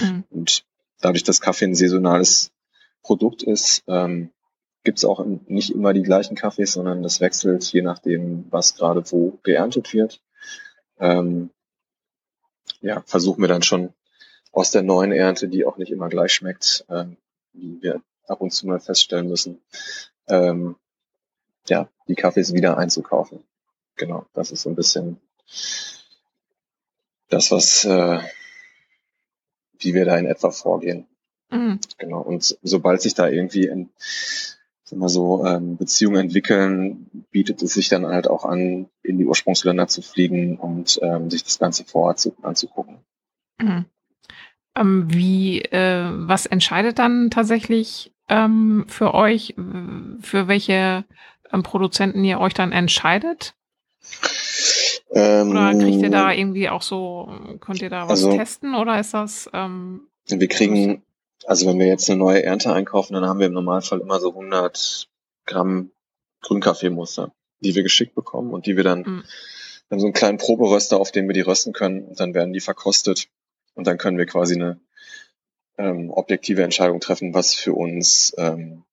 [0.00, 0.24] Mhm.
[0.30, 0.64] Und
[1.00, 2.50] dadurch, dass Kaffee ein saisonales
[3.02, 4.30] Produkt ist, ähm,
[4.82, 9.02] gibt es auch nicht immer die gleichen Kaffees, sondern das wechselt je nachdem, was gerade
[9.10, 10.20] wo geerntet wird.
[10.98, 11.50] ähm,
[12.80, 13.94] ja, versuchen wir dann schon
[14.52, 17.16] aus der neuen Ernte, die auch nicht immer gleich schmeckt, ähm,
[17.52, 19.60] wie wir ab und zu mal feststellen müssen,
[20.28, 20.76] ähm,
[21.68, 23.42] ja, die Kaffees wieder einzukaufen.
[23.96, 25.18] Genau, das ist so ein bisschen
[27.28, 28.20] das, was, äh,
[29.78, 31.06] wie wir da in etwa vorgehen.
[31.50, 31.80] Mhm.
[31.98, 32.20] Genau.
[32.20, 33.90] Und sobald sich da irgendwie in,
[34.84, 39.26] sagen wir so, ähm, Beziehungen entwickeln, bietet es sich dann halt auch an, in die
[39.26, 42.98] Ursprungsländer zu fliegen und ähm, sich das Ganze vor Ort zu, anzugucken.
[43.60, 43.84] Mhm.
[44.76, 51.04] Ähm, wie, äh, was entscheidet dann tatsächlich ähm, für euch, für welche
[51.52, 53.54] ähm, Produzenten ihr euch dann entscheidet?
[55.14, 58.98] Ähm, oder kriegt ihr da irgendwie auch so, könnt ihr da was also, testen oder
[58.98, 59.48] ist das?
[59.52, 61.02] Ähm, wir kriegen,
[61.46, 64.30] also wenn wir jetzt eine neue Ernte einkaufen, dann haben wir im Normalfall immer so
[64.30, 65.08] 100
[65.46, 65.90] Gramm
[66.42, 69.24] Grünkaffeemuster, die wir geschickt bekommen und die wir dann, mhm.
[69.88, 72.60] dann so einen kleinen Proberöster, auf dem wir die rösten können und dann werden die
[72.60, 73.28] verkostet
[73.74, 74.80] und dann können wir quasi eine
[75.78, 78.84] ähm, objektive Entscheidung treffen, was für uns ähm,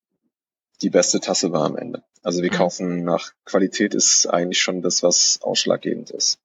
[0.81, 2.03] die beste Tasse war am Ende.
[2.23, 2.55] Also wir mhm.
[2.55, 6.39] kaufen nach Qualität ist eigentlich schon das, was ausschlaggebend ist.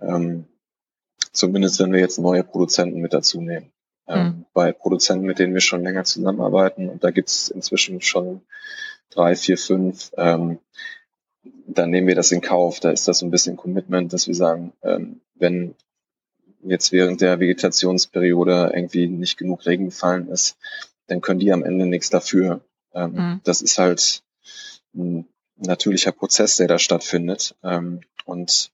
[0.00, 0.46] Ähm,
[1.32, 3.72] zumindest wenn wir jetzt neue Produzenten mit dazu nehmen.
[4.06, 4.44] Ähm, mhm.
[4.52, 8.42] Bei Produzenten, mit denen wir schon länger zusammenarbeiten, und da gibt's inzwischen schon
[9.10, 10.58] drei, vier, fünf, ähm,
[11.66, 12.80] dann nehmen wir das in Kauf.
[12.80, 15.74] Da ist das so ein bisschen Commitment, dass wir sagen, ähm, wenn
[16.62, 20.56] jetzt während der Vegetationsperiode irgendwie nicht genug Regen gefallen ist,
[21.06, 22.60] dann können die am Ende nichts dafür.
[22.94, 23.40] Ähm, mhm.
[23.44, 24.22] Das ist halt
[24.94, 25.26] ein
[25.56, 27.56] natürlicher Prozess, der da stattfindet.
[27.62, 28.72] Ähm, und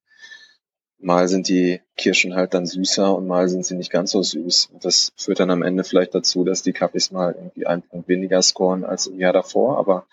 [0.98, 4.70] mal sind die Kirschen halt dann süßer und mal sind sie nicht ganz so süß.
[4.72, 8.08] Und das führt dann am Ende vielleicht dazu, dass die Kaffees mal irgendwie einen Punkt
[8.08, 9.78] weniger scoren als im Jahr davor.
[9.78, 10.06] Aber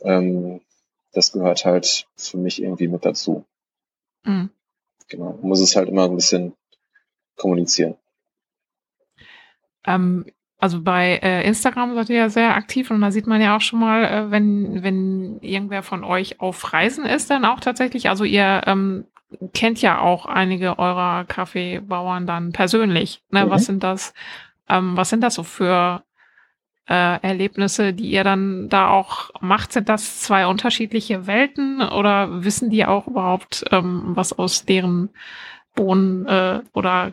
[0.00, 0.60] ähm,
[1.12, 3.44] das gehört halt für mich irgendwie mit dazu.
[4.24, 4.50] Mhm.
[5.08, 5.32] Genau.
[5.40, 6.54] Man muss es halt immer ein bisschen
[7.36, 7.96] kommunizieren.
[9.86, 10.26] Ähm,
[10.58, 13.60] also bei äh, Instagram seid ihr ja sehr aktiv und da sieht man ja auch
[13.60, 18.24] schon mal, äh, wenn, wenn irgendwer von euch auf Reisen ist, dann auch tatsächlich, also
[18.24, 19.04] ihr ähm,
[19.52, 23.22] kennt ja auch einige eurer Kaffeebauern dann persönlich.
[23.30, 23.44] Ne?
[23.44, 23.50] Mhm.
[23.50, 24.14] Was sind das,
[24.68, 26.02] ähm, was sind das so für
[26.88, 29.72] äh, Erlebnisse, die ihr dann da auch macht?
[29.72, 35.10] Sind das zwei unterschiedliche Welten oder wissen die auch überhaupt, ähm, was aus deren
[35.74, 37.12] Bohnen äh, oder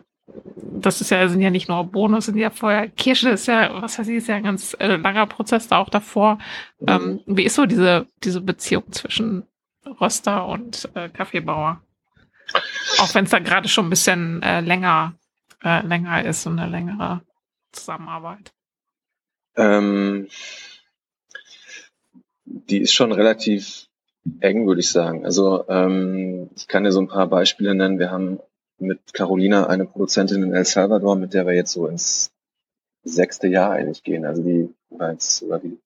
[0.84, 3.98] das ist ja, sind ja nicht nur Bonus, sind ja vorher, Kirsche ist ja, was
[3.98, 6.38] heißt ich, ist ja ein ganz äh, langer Prozess da auch davor.
[6.80, 6.88] Mhm.
[6.88, 9.44] Ähm, wie ist so diese, diese Beziehung zwischen
[10.00, 11.80] Röster und äh, Kaffeebauer?
[12.98, 15.14] Auch wenn es da gerade schon ein bisschen äh, länger,
[15.62, 17.22] äh, länger ist und eine längere
[17.72, 18.52] Zusammenarbeit.
[19.56, 20.28] Ähm,
[22.44, 23.86] die ist schon relativ
[24.40, 25.24] eng, würde ich sagen.
[25.24, 27.98] Also ähm, ich kann dir so ein paar Beispiele nennen.
[27.98, 28.38] Wir haben
[28.86, 32.30] mit Carolina eine Produzentin in El Salvador, mit der wir jetzt so ins
[33.04, 34.24] sechste Jahr eigentlich gehen.
[34.24, 35.78] Also die, oder sogar die,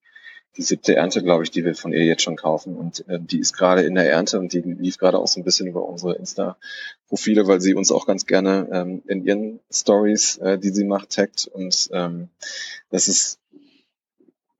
[0.57, 2.75] die siebte Ernte, glaube ich, die wir von ihr jetzt schon kaufen.
[2.75, 5.43] Und äh, die ist gerade in der Ernte und die lief gerade auch so ein
[5.43, 10.57] bisschen über unsere Insta-Profile, weil sie uns auch ganz gerne ähm, in ihren Stories, äh,
[10.57, 11.47] die sie macht, taggt.
[11.47, 12.29] Und ähm,
[12.89, 13.39] das ist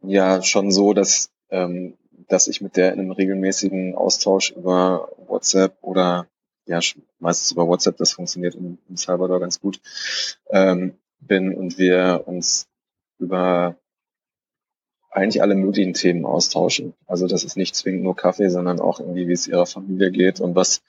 [0.02, 1.95] ja schon so, dass, ähm,
[2.28, 6.28] dass ich mit der in einem regelmäßigen Austausch über WhatsApp oder
[6.70, 6.80] ja,
[7.20, 9.82] meistens über WhatsApp, das funktioniert in, in Salvador ganz gut,
[10.52, 12.68] ähm, bin und wir uns
[13.18, 13.76] über
[15.10, 16.94] eigentlich alle möglichen Themen austauschen.
[17.08, 20.40] Also das ist nicht zwingend nur Kaffee, sondern auch irgendwie, wie es ihrer Familie geht
[20.40, 20.84] und was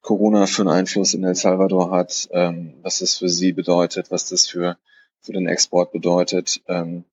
[0.00, 4.28] Corona für einen Einfluss in El Salvador hat, ähm, was das für sie bedeutet, was
[4.28, 4.78] das für,
[5.20, 6.62] für den Export bedeutet.
[6.68, 7.04] Ähm,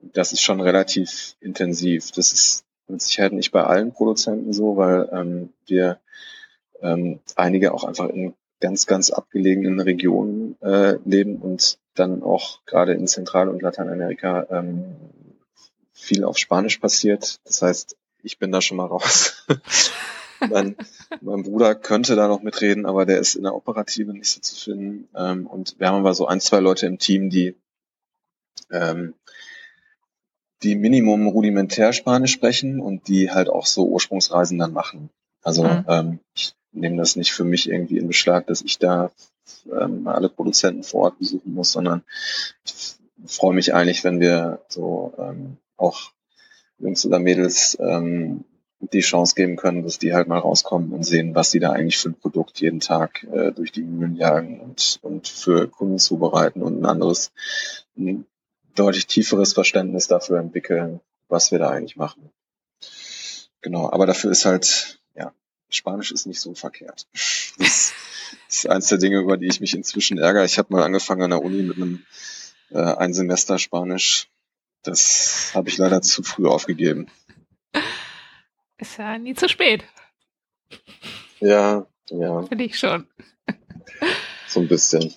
[0.00, 2.12] das ist schon relativ intensiv.
[2.12, 5.98] Das ist mit Sicherheit nicht bei allen Produzenten so, weil ähm, wir
[6.82, 12.92] ähm, einige auch einfach in ganz, ganz abgelegenen Regionen äh, leben und dann auch gerade
[12.92, 14.96] in Zentral- und Lateinamerika ähm,
[15.92, 17.40] viel auf Spanisch passiert.
[17.44, 19.46] Das heißt, ich bin da schon mal raus.
[20.50, 20.76] mein,
[21.20, 24.56] mein Bruder könnte da noch mitreden, aber der ist in der Operative nicht so zu
[24.56, 25.08] finden.
[25.14, 27.56] Ähm, und wir haben aber so ein, zwei Leute im Team, die
[28.70, 29.14] ähm,
[30.62, 35.10] die Minimum rudimentär Spanisch sprechen und die halt auch so Ursprungsreisen dann machen.
[35.42, 35.84] Also mhm.
[35.88, 39.10] ähm, ich nehme das nicht für mich irgendwie in Beschlag, dass ich da
[39.70, 42.02] ähm, alle Produzenten vor Ort besuchen muss, sondern
[42.64, 42.96] ich
[43.26, 46.12] freue mich eigentlich, wenn wir so ähm, auch
[46.78, 48.44] Jungs oder Mädels ähm,
[48.80, 51.98] die Chance geben können, dass die halt mal rauskommen und sehen, was sie da eigentlich
[51.98, 56.62] für ein Produkt jeden Tag äh, durch die Mühlen jagen und, und für Kunden zubereiten
[56.62, 57.32] und ein anderes,
[57.96, 58.24] ein
[58.74, 62.30] deutlich tieferes Verständnis dafür entwickeln, was wir da eigentlich machen.
[63.60, 64.99] Genau, aber dafür ist halt
[65.70, 67.06] Spanisch ist nicht so verkehrt.
[67.58, 67.92] Das
[68.48, 70.44] ist eins der Dinge, über die ich mich inzwischen ärgere.
[70.44, 72.04] Ich habe mal angefangen an der Uni mit einem
[72.70, 74.28] äh, ein Semester Spanisch.
[74.82, 77.06] Das habe ich leider zu früh aufgegeben.
[78.78, 79.84] Ist ja nie zu spät.
[81.40, 82.42] Ja, ja.
[82.42, 83.06] Finde ich schon.
[84.48, 85.14] So ein bisschen.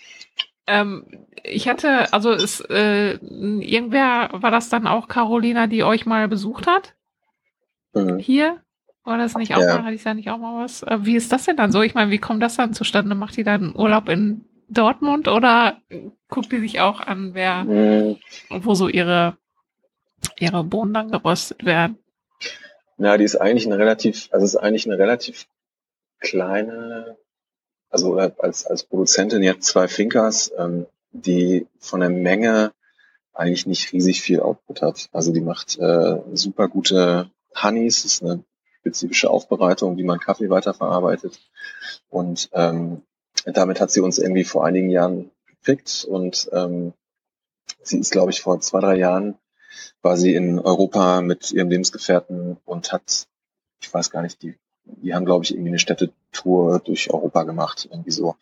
[0.68, 6.28] Ähm, ich hatte, also ist äh, irgendwer, war das dann auch Carolina, die euch mal
[6.28, 6.94] besucht hat?
[7.94, 8.20] Mhm.
[8.20, 8.63] Hier?
[9.04, 9.78] War das nicht auch ja.
[9.78, 10.84] mal, hatte ich da nicht auch mal was?
[10.84, 11.82] Äh, wie ist das denn dann so?
[11.82, 13.16] Ich meine, wie kommt das dann zustande?
[13.16, 15.78] Macht die dann Urlaub in Dortmund oder
[16.30, 18.18] guckt die sich auch an, wer, mhm.
[18.50, 19.38] wo so ihre,
[20.40, 21.98] ihre Bohnen dann geröstet werden?
[22.98, 25.48] Ja, die ist eigentlich eine relativ, also ist eigentlich eine relativ
[26.20, 27.18] kleine,
[27.90, 32.72] also als, als Produzentin jetzt zwei Finkers, ähm, die von der Menge
[33.34, 35.10] eigentlich nicht riesig viel Output hat.
[35.12, 37.30] Also die macht äh, super gute
[37.62, 38.44] Honeys, ist eine
[38.84, 41.40] spezifische Aufbereitung, wie man Kaffee weiterverarbeitet.
[42.10, 43.02] Und ähm,
[43.46, 46.94] damit hat sie uns irgendwie vor einigen Jahren gepickt und ähm,
[47.82, 49.36] sie ist, glaube ich, vor zwei, drei Jahren
[50.02, 53.28] war sie in Europa mit ihrem Lebensgefährten und hat,
[53.82, 57.88] ich weiß gar nicht, die, die haben, glaube ich, irgendwie eine Städtetour durch Europa gemacht,
[57.90, 58.36] irgendwie so.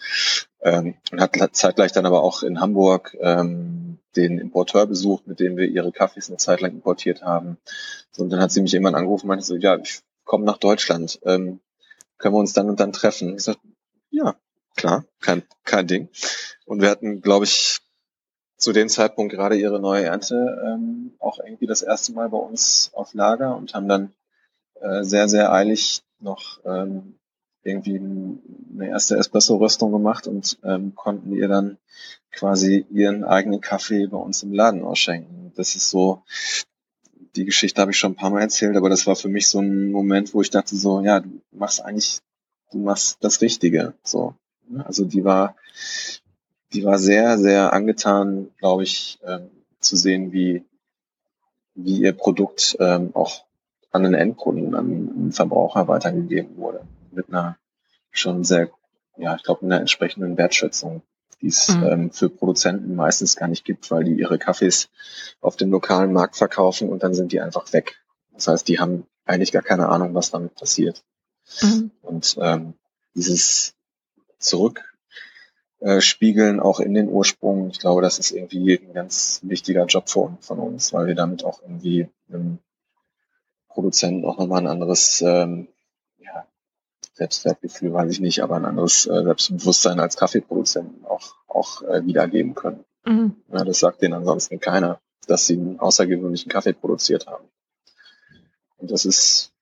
[0.64, 5.56] Ähm, und hat zeitgleich dann aber auch in Hamburg ähm, den Importeur besucht, mit dem
[5.56, 7.58] wir ihre Kaffees eine Zeit lang importiert haben.
[8.12, 10.58] So, und dann hat sie mich irgendwann angerufen und meinte so, ja, ich komme nach
[10.58, 11.60] Deutschland, ähm,
[12.18, 13.36] können wir uns dann und dann treffen?
[13.36, 13.68] Ich sagte,
[14.10, 14.36] ja,
[14.76, 16.10] klar, kein, kein Ding.
[16.66, 17.80] Und wir hatten, glaube ich,
[18.58, 22.92] zu dem Zeitpunkt gerade ihre neue Ernte ähm, auch irgendwie das erste Mal bei uns
[22.94, 24.14] auf Lager und haben dann
[24.80, 27.16] äh, sehr, sehr eilig noch ähm,
[27.64, 31.78] irgendwie eine erste Espresso-Röstung gemacht und ähm, konnten ihr dann
[32.32, 35.52] quasi ihren eigenen Kaffee bei uns im Laden ausschenken.
[35.56, 36.24] Das ist so,
[37.36, 39.60] die Geschichte habe ich schon ein paar Mal erzählt, aber das war für mich so
[39.60, 42.20] ein Moment, wo ich dachte so, ja, du machst eigentlich,
[42.72, 43.94] du machst das Richtige.
[44.04, 44.36] So,
[44.84, 45.56] also die war,
[46.74, 50.64] die war sehr, sehr angetan, glaube ich, ähm, zu sehen, wie,
[51.76, 53.46] wie ihr Produkt ähm, auch
[53.92, 56.82] an den Endkunden, an den Verbraucher weitergegeben wurde.
[57.12, 57.58] Mit einer
[58.12, 58.70] schon sehr,
[59.18, 61.02] ja, ich glaube, einer entsprechenden Wertschätzung,
[61.42, 61.84] die es mhm.
[61.84, 64.90] ähm, für Produzenten meistens gar nicht gibt, weil die ihre Kaffees
[65.42, 68.02] auf dem lokalen Markt verkaufen und dann sind die einfach weg.
[68.34, 71.04] Das heißt, die haben eigentlich gar keine Ahnung, was damit passiert.
[71.62, 71.92] Mhm.
[72.02, 72.74] Und ähm,
[73.16, 73.74] dieses
[74.40, 77.70] zurückspiegeln, auch in den Ursprung.
[77.70, 81.44] Ich glaube, das ist irgendwie ein ganz wichtiger Job von, von uns, weil wir damit
[81.44, 82.60] auch irgendwie einem
[83.70, 85.68] Produzenten auch nochmal ein anderes ähm,
[87.14, 92.56] Selbstwertgefühl, weiß ich nicht, aber ein anderes äh, Selbstbewusstsein als Kaffeeproduzenten auch, auch äh, wiedergeben
[92.56, 92.86] können.
[93.06, 93.36] Mhm.
[93.52, 97.46] Ja, das sagt denen ansonsten keiner, dass sie einen außergewöhnlichen Kaffee produziert haben.
[98.78, 99.54] Und das ist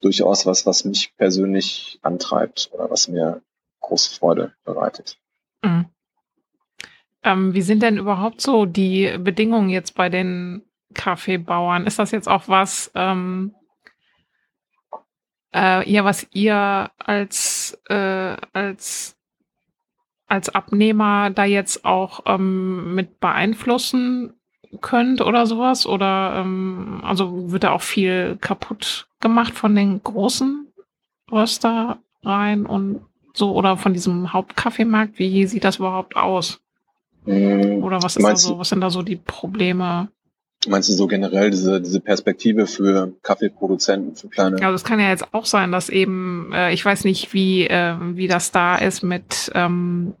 [0.00, 3.42] durchaus was, was mich persönlich antreibt oder was mir
[3.80, 5.18] große Freude bereitet.
[5.62, 5.86] Mhm.
[7.24, 10.62] Ähm, wie sind denn überhaupt so die Bedingungen jetzt bei den
[10.94, 11.86] Kaffeebauern?
[11.86, 13.54] Ist das jetzt auch was, ähm,
[15.54, 19.16] äh, ja, was ihr als, äh, als,
[20.26, 24.34] als Abnehmer da jetzt auch ähm, mit beeinflussen
[24.80, 25.86] könnt oder sowas?
[25.86, 30.72] Oder ähm, also wird da auch viel kaputt gemacht von den großen
[31.30, 33.02] Röstereien und
[33.34, 35.18] so oder von diesem Hauptkaffeemarkt?
[35.18, 36.60] Wie sieht das überhaupt aus?
[37.24, 40.08] Hm, oder was ist da so, was sind da so die Probleme?
[40.68, 44.62] Meinst du so generell diese, diese Perspektive für Kaffeeproduzenten, für kleine?
[44.62, 47.96] Also es kann ja jetzt auch sein, dass eben, äh, ich weiß nicht, wie, äh,
[48.14, 50.14] wie das da ist mit, ähm,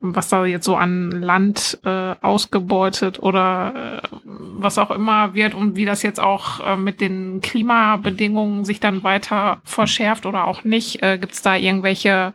[0.00, 5.76] was da jetzt so an Land äh, ausgebeutet oder äh, was auch immer wird und
[5.76, 11.02] wie das jetzt auch äh, mit den Klimabedingungen sich dann weiter verschärft oder auch nicht.
[11.02, 12.32] Äh, Gibt es da irgendwelche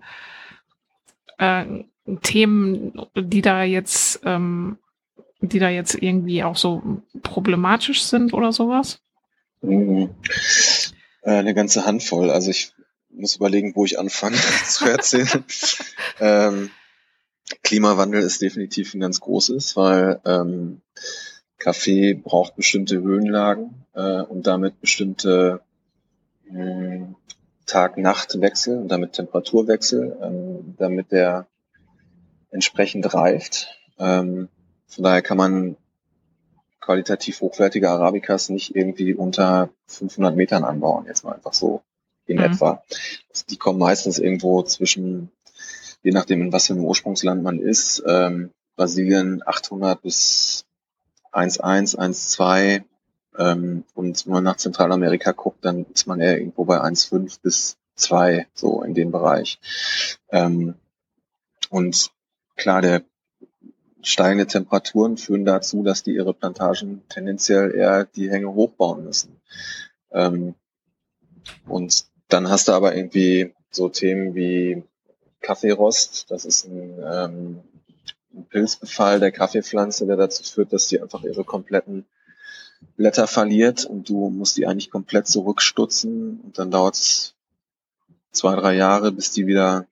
[1.37, 1.65] äh,
[2.21, 4.77] Themen, die da jetzt, ähm,
[5.41, 8.99] die da jetzt irgendwie auch so problematisch sind oder sowas?
[9.61, 10.09] Mhm.
[11.21, 12.29] Äh, eine ganze Handvoll.
[12.29, 12.73] Also ich
[13.09, 15.43] muss überlegen, wo ich anfange zu erzählen.
[16.19, 16.69] ähm,
[17.63, 20.81] Klimawandel ist definitiv ein ganz großes, weil ähm,
[21.57, 25.61] Kaffee braucht bestimmte Höhenlagen äh, und damit bestimmte
[26.49, 26.99] äh,
[27.65, 31.47] Tag-Nacht-Wechsel und damit Temperaturwechsel, ähm, damit der
[32.51, 33.67] entsprechend reift.
[33.99, 34.49] Ähm,
[34.87, 35.77] von daher kann man
[36.79, 41.81] qualitativ hochwertige Arabicas nicht irgendwie unter 500 Metern anbauen, jetzt mal einfach so
[42.25, 42.43] in mhm.
[42.43, 42.83] etwa.
[43.29, 45.31] Also die kommen meistens irgendwo zwischen
[46.03, 50.65] je nachdem, in was für einem Ursprungsland man ist, ähm, Brasilien 800 bis
[51.33, 52.83] 1,1, 1,2
[53.37, 57.77] ähm, und wenn man nach Zentralamerika guckt, dann ist man eher irgendwo bei 1,5 bis
[57.95, 59.59] 2, so in dem Bereich.
[60.31, 60.75] Ähm,
[61.69, 62.11] Und
[62.55, 63.03] klar, der
[64.03, 69.41] steigende Temperaturen führen dazu, dass die ihre Plantagen tendenziell eher die Hänge hochbauen müssen.
[70.11, 70.55] Ähm,
[71.67, 74.83] und dann hast du aber irgendwie so Themen wie
[75.41, 76.29] Kaffeerost.
[76.29, 77.61] Das ist ein, ähm,
[78.33, 82.05] ein Pilzbefall der Kaffeepflanze, der dazu führt, dass die einfach ihre kompletten
[82.95, 87.35] Blätter verliert und du musst die eigentlich komplett zurückstutzen und dann dauert es
[88.31, 89.87] zwei, drei Jahre, bis die wieder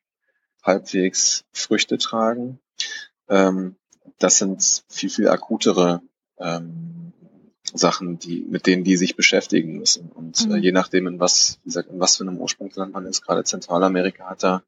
[0.62, 2.60] halbwegs Früchte tragen.
[3.28, 3.76] Ähm,
[4.20, 6.02] das sind viel, viel akutere
[6.40, 7.14] ähm,
[7.74, 10.10] Sachen, die, mit denen die sich beschäftigen müssen.
[10.12, 10.56] Und äh, mhm.
[10.56, 13.44] äh, je nachdem, in was, wie gesagt, in was für einem Ursprungsland man ist, gerade
[13.44, 14.64] Zentralamerika hat da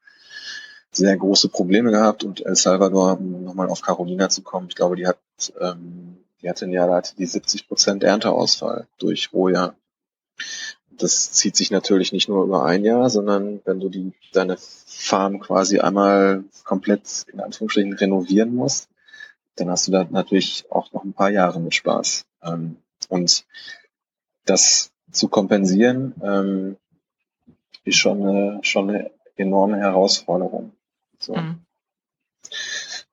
[0.91, 4.95] sehr große Probleme gehabt und El Salvador, um nochmal auf Carolina zu kommen, ich glaube,
[4.95, 5.19] die hat,
[5.59, 9.75] ähm, die hatte ein Jahr, da hatte die 70 Prozent Ernteausfall durch Rohjahr.
[10.91, 15.39] Das zieht sich natürlich nicht nur über ein Jahr, sondern wenn du die, deine Farm
[15.39, 18.89] quasi einmal komplett in Anführungsstrichen renovieren musst,
[19.57, 22.25] dann hast du da natürlich auch noch ein paar Jahre mit Spaß.
[22.43, 22.77] Ähm,
[23.09, 23.45] und
[24.45, 26.77] das zu kompensieren, ähm,
[27.83, 30.73] ist schon eine, schon eine enorme Herausforderung.
[31.19, 31.35] So.
[31.35, 31.61] Mhm.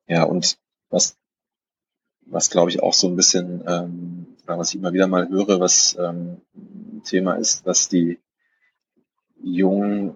[0.07, 0.59] Ja, und
[0.91, 1.17] was,
[2.27, 5.61] was glaube ich auch so ein bisschen, ähm, oder was ich immer wieder mal höre,
[5.61, 6.41] was ähm,
[7.05, 8.19] Thema ist, dass die
[9.43, 10.15] jungen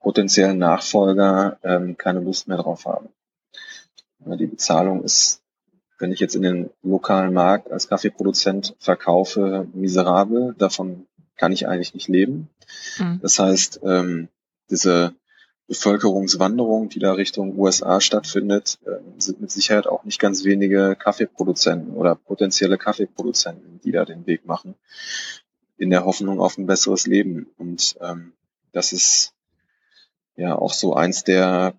[0.00, 3.08] potenziellen Nachfolger ähm, keine Lust mehr drauf haben.
[4.36, 5.42] Die Bezahlung ist,
[5.98, 10.54] wenn ich jetzt in den lokalen Markt als Kaffeeproduzent verkaufe, miserabel.
[10.58, 11.06] Davon
[11.36, 12.50] kann ich eigentlich nicht leben.
[12.98, 13.20] Mhm.
[13.22, 14.28] Das heißt, ähm,
[14.70, 15.14] diese
[15.66, 21.94] Bevölkerungswanderung, die da Richtung USA stattfindet, ähm, sind mit Sicherheit auch nicht ganz wenige Kaffeeproduzenten
[21.94, 24.74] oder potenzielle Kaffeeproduzenten, die da den Weg machen,
[25.76, 27.48] in der Hoffnung auf ein besseres Leben.
[27.58, 28.32] Und ähm,
[28.72, 29.34] das ist
[30.36, 31.74] ja auch so eins der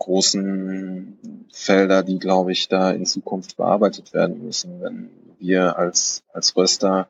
[0.00, 6.56] großen Felder, die, glaube ich, da in Zukunft bearbeitet werden müssen, wenn wir als, als
[6.56, 7.08] Röster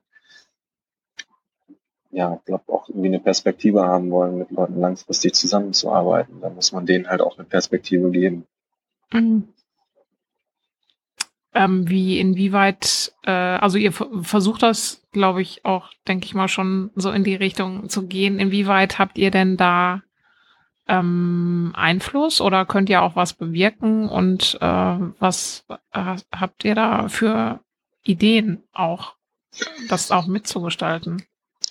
[2.13, 6.41] ja, glaube auch irgendwie eine Perspektive haben wollen, mit Leuten langfristig zusammenzuarbeiten.
[6.41, 8.47] Da muss man denen halt auch eine Perspektive geben.
[9.13, 9.49] Mhm.
[11.53, 16.91] Ähm, wie, inwieweit, äh, also ihr versucht das, glaube ich, auch, denke ich mal, schon
[16.95, 18.39] so in die Richtung zu gehen.
[18.39, 20.03] Inwieweit habt ihr denn da
[20.91, 27.09] ähm, Einfluss oder könnt ihr auch was bewirken und äh, was äh, habt ihr da
[27.09, 27.61] für
[28.03, 29.15] Ideen auch,
[29.89, 31.23] das auch mitzugestalten?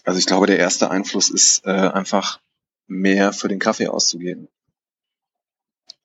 [0.06, 2.40] Also ich glaube, der erste Einfluss ist äh, einfach
[2.88, 4.48] mehr für den Kaffee auszugeben.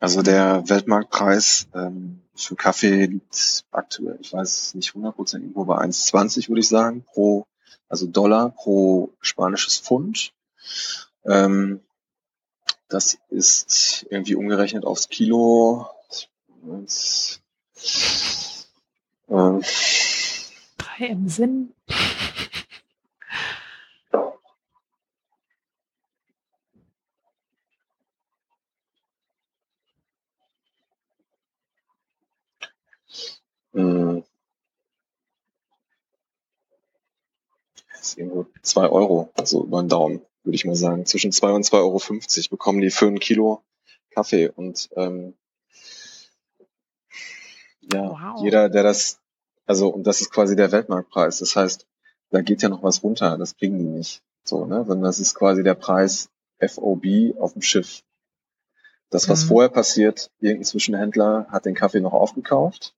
[0.01, 6.49] Also der Weltmarktpreis ähm, für Kaffee liegt aktuell, ich weiß nicht 100% irgendwo bei 1,20
[6.49, 7.47] würde ich sagen, pro,
[7.89, 10.33] also Dollar pro spanisches Pfund.
[11.25, 11.81] Ähm,
[12.95, 15.89] das ist irgendwie umgerechnet aufs Kilo.
[19.29, 19.63] Ähm,
[20.79, 21.75] Drei im Sinn.
[33.73, 34.23] Hm.
[37.91, 41.07] Das ist irgendwo zwei Euro, also über den Daumen, würde ich mal sagen.
[41.07, 43.63] Zwischen zwei und zwei Euro fünfzig bekommen die für ein Kilo
[44.11, 44.49] Kaffee.
[44.49, 45.35] Und ähm,
[47.81, 48.43] ja, wow.
[48.43, 49.19] jeder, der das,
[49.67, 51.39] also, und das ist quasi der Weltmarktpreis.
[51.39, 51.87] Das heißt,
[52.31, 54.23] da geht ja noch was runter, das kriegen die nicht.
[54.45, 54.85] So, ne?
[54.87, 56.31] Sondern das ist quasi der Preis
[56.61, 58.03] FOB auf dem Schiff.
[59.11, 59.49] Das, was mhm.
[59.49, 62.95] vorher passiert, irgendein Zwischenhändler hat den Kaffee noch aufgekauft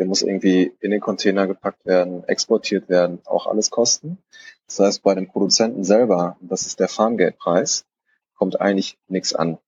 [0.00, 4.16] der muss irgendwie in den Container gepackt werden, exportiert werden, auch alles kosten.
[4.66, 7.84] Das heißt, bei dem Produzenten selber, das ist der Farmgate-Preis,
[8.34, 9.58] kommt eigentlich nichts an.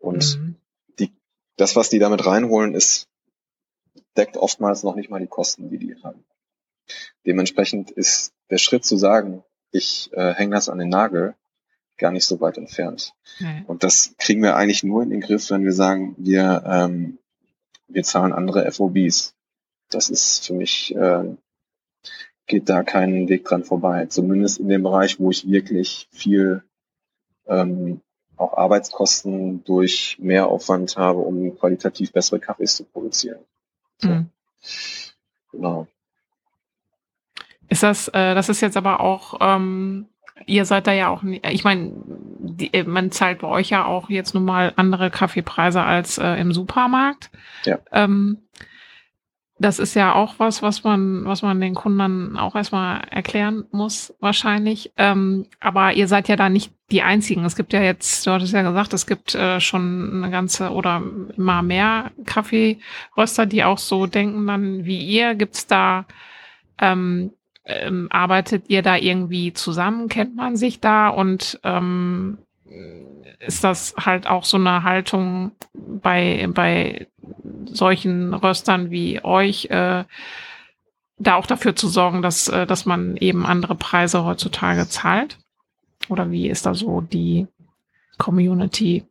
[0.00, 0.56] Und mhm.
[0.98, 1.12] die,
[1.56, 3.06] das, was die damit reinholen, ist,
[4.16, 6.24] deckt oftmals noch nicht mal die Kosten, die die haben.
[7.24, 11.36] Dementsprechend ist der Schritt zu sagen, ich äh, hänge das an den Nagel,
[11.98, 13.14] gar nicht so weit entfernt.
[13.38, 13.64] Mhm.
[13.68, 17.20] Und das kriegen wir eigentlich nur in den Griff, wenn wir sagen, wir ähm,
[17.92, 19.34] wir zahlen andere FOBs.
[19.90, 21.24] Das ist für mich, äh,
[22.46, 24.06] geht da keinen Weg dran vorbei.
[24.06, 26.62] Zumindest in dem Bereich, wo ich wirklich viel
[27.46, 28.00] ähm,
[28.36, 33.40] auch Arbeitskosten durch Mehraufwand habe, um qualitativ bessere Kaffees zu produzieren.
[33.98, 34.08] So.
[34.08, 34.30] Mhm.
[35.52, 35.86] Genau.
[37.68, 40.08] Ist das, äh, das ist jetzt aber auch ähm,
[40.46, 41.92] ihr seid da ja auch, ich meine,
[42.72, 46.52] äh, man zahlt bei euch ja auch jetzt nun mal andere Kaffeepreise als äh, im
[46.52, 47.30] Supermarkt.
[47.64, 47.78] Ja.
[47.92, 48.38] Ähm,
[49.60, 54.14] das ist ja auch was, was man, was man den Kunden auch erstmal erklären muss,
[54.18, 54.90] wahrscheinlich.
[54.96, 57.44] Ähm, aber ihr seid ja da nicht die einzigen.
[57.44, 61.02] Es gibt ja jetzt, du hattest ja gesagt, es gibt äh, schon eine ganze oder
[61.36, 65.34] immer mehr Kaffeeröster, die auch so denken dann wie ihr.
[65.34, 66.06] Gibt's da,
[66.80, 67.32] ähm,
[67.70, 70.08] ähm, arbeitet ihr da irgendwie zusammen?
[70.08, 71.08] Kennt man sich da?
[71.08, 72.38] Und ähm,
[73.40, 77.06] ist das halt auch so eine Haltung bei, bei
[77.64, 80.04] solchen Röstern wie euch, äh,
[81.18, 85.38] da auch dafür zu sorgen, dass, äh, dass man eben andere Preise heutzutage zahlt?
[86.08, 87.46] Oder wie ist da so die
[88.18, 89.04] Community?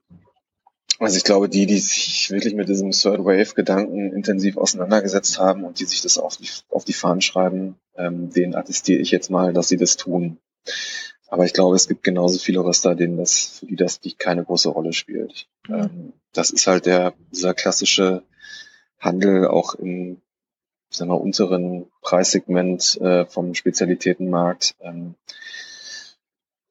[0.99, 5.79] Also ich glaube, die, die sich wirklich mit diesem Third Wave-Gedanken intensiv auseinandergesetzt haben und
[5.79, 9.53] die sich das auf die, auf die Fahnen schreiben, ähm, denen attestiere ich jetzt mal,
[9.53, 10.39] dass sie das tun.
[11.27, 14.43] Aber ich glaube, es gibt genauso viele Röster, denen das, für die das die keine
[14.43, 15.47] große Rolle spielt.
[15.67, 16.13] Mhm.
[16.33, 18.23] Das ist halt der, dieser klassische
[18.99, 20.21] Handel auch im,
[20.89, 24.75] sagen wir, unteren Preissegment äh, vom Spezialitätenmarkt.
[24.81, 25.15] Ähm,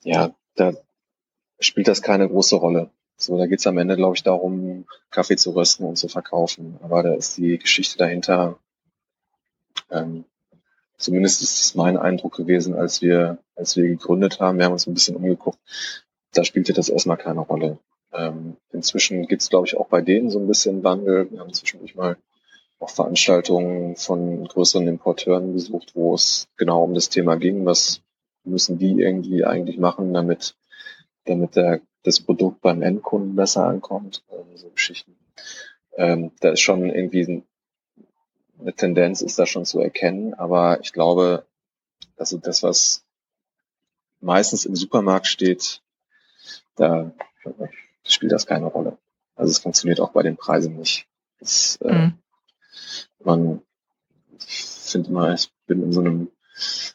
[0.03, 0.73] ja, da
[1.61, 2.91] spielt das keine große Rolle.
[3.17, 6.79] So, da geht's am Ende, glaube ich, darum, Kaffee zu rösten und zu verkaufen.
[6.83, 8.59] Aber da ist die Geschichte dahinter
[9.91, 10.25] ähm,
[10.99, 14.59] Zumindest ist es mein Eindruck gewesen, als wir, als wir gegründet haben.
[14.59, 15.59] Wir haben uns ein bisschen umgeguckt.
[16.33, 17.79] Da spielte das erstmal keine Rolle.
[18.13, 21.31] Ähm, inzwischen gibt es, glaube ich, auch bei denen so ein bisschen Wandel.
[21.31, 22.17] Wir haben zwischendurch mal
[22.81, 28.03] auch Veranstaltungen von größeren Importeuren besucht, wo es genau um das Thema ging, was
[28.45, 30.57] müssen die irgendwie eigentlich machen, damit,
[31.25, 35.17] damit der, das Produkt beim Endkunden besser ankommt, also so Geschichten.
[35.97, 37.43] Ähm, da ist schon irgendwie ein
[38.61, 41.47] eine Tendenz ist da schon zu erkennen, aber ich glaube,
[42.17, 43.05] also das, was
[44.21, 45.83] meistens im Supermarkt steht,
[46.77, 47.13] da
[48.05, 48.99] spielt das keine Rolle.
[49.37, 51.07] Also es funktioniert auch bei den Preisen nicht.
[51.39, 52.19] Das, äh, mhm.
[53.21, 53.63] Man,
[54.39, 56.31] ich finde mal, ich bin in so einem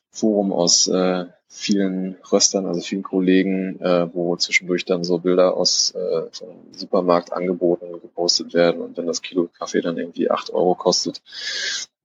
[0.09, 5.91] Forum aus äh, vielen Röstern, also vielen Kollegen, äh, wo zwischendurch dann so Bilder aus
[5.91, 6.23] äh,
[6.71, 11.21] Supermarktangeboten gepostet werden und wenn das Kilo Kaffee dann irgendwie acht Euro kostet,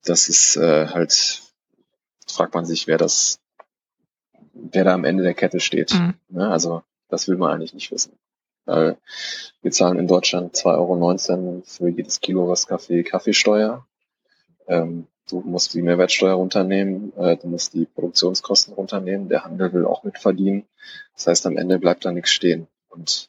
[0.05, 1.43] das ist äh, halt,
[2.27, 3.41] fragt man sich, wer das,
[4.53, 5.95] wer da am Ende der Kette steht.
[5.95, 6.15] Mhm.
[6.29, 6.49] Ne?
[6.49, 8.13] Also das will man eigentlich nicht wissen.
[8.67, 8.99] Weil
[9.63, 13.87] wir zahlen in Deutschland 2,19 Euro für jedes Kilo Röstkaffee Kaffeesteuer.
[14.67, 19.85] Ähm, Du musst die Mehrwertsteuer runternehmen, äh, du musst die Produktionskosten runternehmen, der Handel will
[19.85, 20.65] auch mitverdienen.
[21.15, 22.67] Das heißt, am Ende bleibt da nichts stehen.
[22.89, 23.29] Und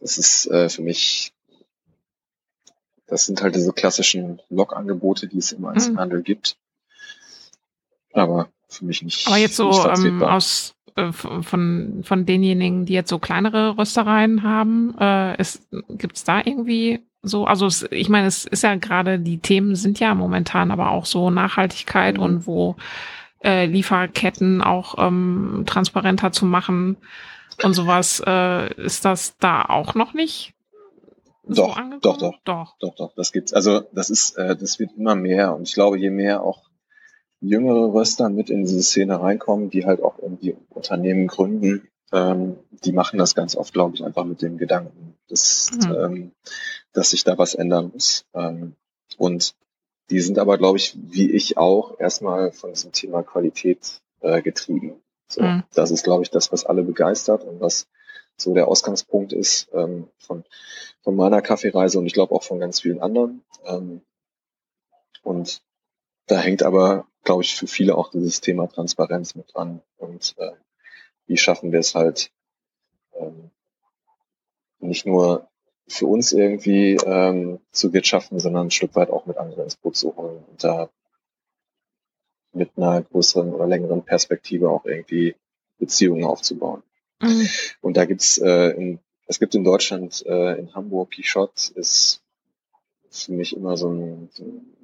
[0.00, 1.32] das ist äh, für mich,
[3.06, 6.24] das sind halt diese klassischen Log-Angebote, die es im Einzelhandel mhm.
[6.24, 6.56] gibt.
[8.12, 9.26] Aber für mich nicht.
[9.26, 14.96] Aber jetzt so ähm, aus äh, von, von denjenigen, die jetzt so kleinere Röstereien haben,
[14.98, 15.36] äh,
[15.90, 19.74] gibt es da irgendwie so, also es, ich meine, es ist ja gerade, die Themen
[19.74, 22.22] sind ja momentan aber auch so Nachhaltigkeit mhm.
[22.22, 22.76] und wo
[23.42, 26.96] äh, Lieferketten auch ähm, transparenter zu machen
[27.62, 30.54] und sowas, äh, ist das da auch noch nicht?
[31.48, 33.52] So doch, doch, doch, doch, doch, doch, das gibt's.
[33.52, 36.68] Also das ist, äh, das wird immer mehr und ich glaube, je mehr auch
[37.40, 42.92] jüngere Röster mit in diese Szene reinkommen, die halt auch irgendwie Unternehmen gründen, ähm, die
[42.92, 45.94] machen das ganz oft, glaube ich, einfach mit dem Gedanken, dass, mhm.
[45.94, 46.32] ähm,
[46.98, 48.26] dass sich da was ändern muss.
[48.34, 48.74] Ähm,
[49.16, 49.54] und
[50.10, 55.00] die sind aber, glaube ich, wie ich auch, erstmal von diesem Thema Qualität äh, getrieben.
[55.28, 55.62] So, mhm.
[55.74, 57.86] Das ist, glaube ich, das, was alle begeistert und was
[58.36, 60.44] so der Ausgangspunkt ist ähm, von,
[61.02, 63.44] von meiner Kaffeereise und ich glaube auch von ganz vielen anderen.
[63.64, 64.00] Ähm,
[65.22, 65.62] und
[66.26, 69.82] da hängt aber, glaube ich, für viele auch dieses Thema Transparenz mit dran.
[69.98, 70.52] Und äh,
[71.26, 72.32] wie schaffen wir es halt
[73.14, 73.50] ähm,
[74.80, 75.48] nicht nur
[75.88, 79.96] für uns irgendwie ähm, zu wirtschaften, sondern ein Stück weit auch mit anderen ins Boot
[79.96, 80.90] zu holen und da
[82.52, 85.34] mit einer größeren oder längeren Perspektive auch irgendwie
[85.78, 86.82] Beziehungen aufzubauen.
[87.20, 87.48] Mhm.
[87.80, 92.22] Und da gibt's äh, in, es gibt in Deutschland, äh, in Hamburg, Quichotte ist
[93.10, 94.76] für mich immer so ein, so ein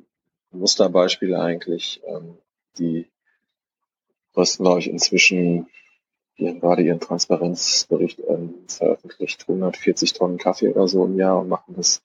[0.52, 2.00] Musterbeispiel eigentlich.
[2.06, 2.38] Ähm,
[2.78, 3.06] die
[4.36, 5.68] rösten, glaube ich, inzwischen
[6.38, 11.48] die haben gerade ihren Transparenzbericht ähm, veröffentlicht, 140 Tonnen Kaffee oder so im Jahr und
[11.48, 12.02] machen das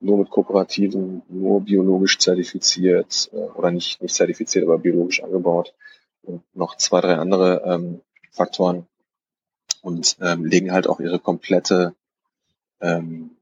[0.00, 5.74] nur mit Kooperativen, nur biologisch zertifiziert äh, oder nicht, nicht zertifiziert, aber biologisch angebaut
[6.22, 8.00] und noch zwei, drei andere ähm,
[8.30, 8.86] Faktoren
[9.82, 11.94] und ähm, legen halt auch ihre komplette
[12.80, 13.36] ähm,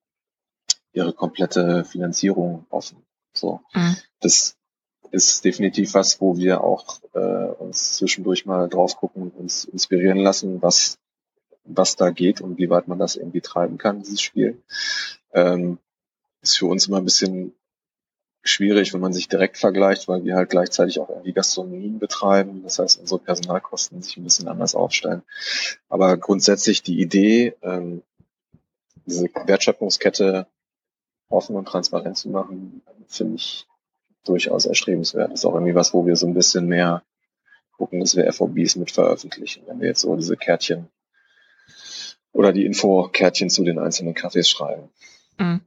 [0.93, 2.99] ihre komplette Finanzierung offen.
[3.33, 3.97] So, mhm.
[4.21, 4.57] das
[5.11, 10.19] ist definitiv was, wo wir auch äh, uns zwischendurch mal drauf gucken und uns inspirieren
[10.19, 10.99] lassen, was,
[11.65, 14.63] was da geht und wie weit man das irgendwie treiben kann, dieses Spiel.
[15.33, 15.79] Ähm,
[16.43, 17.53] ist für uns immer ein bisschen
[18.43, 22.63] schwierig, wenn man sich direkt vergleicht, weil wir halt gleichzeitig auch irgendwie Gastronomien betreiben.
[22.63, 25.23] Das heißt, unsere Personalkosten sich ein bisschen anders aufstellen.
[25.89, 28.03] Aber grundsätzlich die Idee, ähm,
[29.07, 30.47] diese Wertschöpfungskette
[31.29, 33.67] offen und transparent zu machen, finde ich
[34.25, 35.33] durchaus erstrebenswert.
[35.33, 37.03] Das ist auch irgendwie was, wo wir so ein bisschen mehr
[37.73, 39.63] gucken, dass wir FOBs mit veröffentlichen.
[39.67, 40.89] Wenn wir jetzt so diese Kärtchen
[42.33, 44.91] oder die Info-Kärtchen zu den einzelnen Kaffees schreiben.
[45.39, 45.61] Mhm.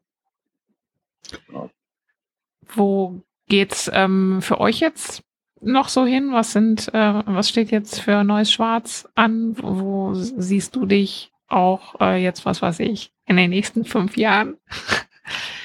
[1.47, 1.69] Genau.
[2.75, 5.23] Wo geht's ähm, für euch jetzt
[5.61, 6.31] noch so hin?
[6.31, 9.55] Was sind, äh, was steht jetzt für Neues Schwarz an?
[9.57, 14.57] Wo siehst du dich auch äh, jetzt, was weiß ich, in den nächsten fünf Jahren?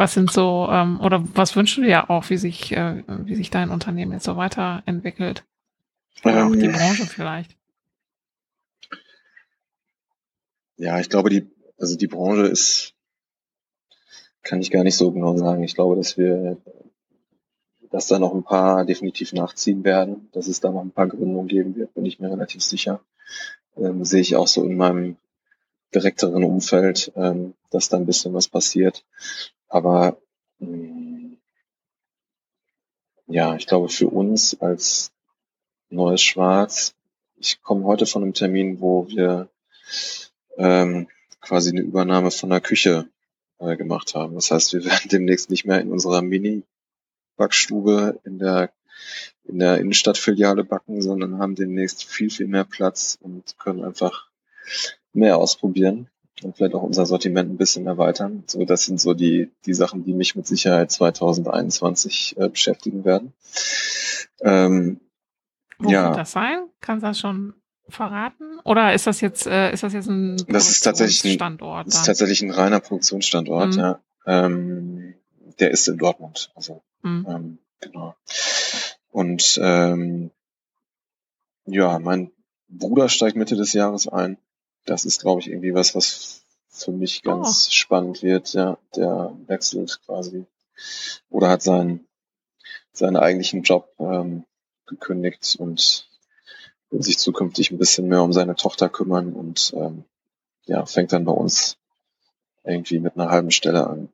[0.00, 3.50] was sind so, ähm, oder was wünschst du dir auch, wie sich, äh, wie sich
[3.50, 5.44] dein Unternehmen jetzt so weiterentwickelt?
[6.24, 6.72] Oder auch die ähm.
[6.72, 7.54] Branche vielleicht?
[10.78, 12.94] Ja, ich glaube, die, also die Branche ist
[14.42, 15.62] kann ich gar nicht so genau sagen.
[15.64, 16.56] Ich glaube, dass wir,
[17.90, 21.46] dass da noch ein paar definitiv nachziehen werden, dass es da noch ein paar Gründungen
[21.46, 23.02] geben wird, bin ich mir relativ sicher.
[23.76, 25.18] Ähm, sehe ich auch so in meinem
[25.94, 29.04] direkteren Umfeld, ähm, dass da ein bisschen was passiert.
[29.70, 30.20] Aber
[30.58, 31.38] mh, mm,
[33.28, 35.12] ja, ich glaube für uns als
[35.88, 36.94] Neues Schwarz,
[37.36, 39.48] ich komme heute von einem Termin, wo wir
[40.58, 41.08] ähm,
[41.40, 43.08] quasi eine Übernahme von der Küche
[43.58, 44.34] äh, gemacht haben.
[44.34, 48.72] Das heißt, wir werden demnächst nicht mehr in unserer Mini-Backstube in der,
[49.44, 54.28] in der Innenstadtfiliale backen, sondern haben demnächst viel, viel mehr Platz und können einfach
[55.12, 56.08] mehr ausprobieren
[56.44, 58.44] und vielleicht auch unser Sortiment ein bisschen erweitern.
[58.46, 63.32] So, das sind so die, die Sachen, die mich mit Sicherheit 2021 äh, beschäftigen werden.
[64.40, 65.00] Ähm,
[65.78, 66.08] Wo ja.
[66.08, 66.66] wird das sein?
[66.80, 67.54] Kannst du das schon
[67.88, 68.58] verraten?
[68.64, 71.86] Oder ist das jetzt, äh, ist das jetzt ein das ist tatsächlich ein, Standort?
[71.86, 73.78] Das ist tatsächlich ein reiner Produktionsstandort, mhm.
[73.78, 74.00] ja.
[74.26, 75.14] Ähm,
[75.58, 76.50] der ist in Dortmund.
[76.54, 77.26] Also mhm.
[77.28, 78.14] ähm, genau.
[79.10, 80.30] Und ähm,
[81.66, 82.30] ja, mein
[82.68, 84.38] Bruder steigt Mitte des Jahres ein.
[84.90, 87.70] Das ist, glaube ich, irgendwie was, was für mich ganz oh.
[87.70, 88.52] spannend wird.
[88.54, 90.46] Ja, der wechselt quasi
[91.28, 92.08] oder hat seinen
[92.92, 94.44] seinen eigentlichen Job ähm,
[94.86, 96.08] gekündigt und
[96.90, 100.04] will sich zukünftig ein bisschen mehr um seine Tochter kümmern und ähm,
[100.64, 101.76] ja, fängt dann bei uns
[102.64, 104.08] irgendwie mit einer halben Stelle an.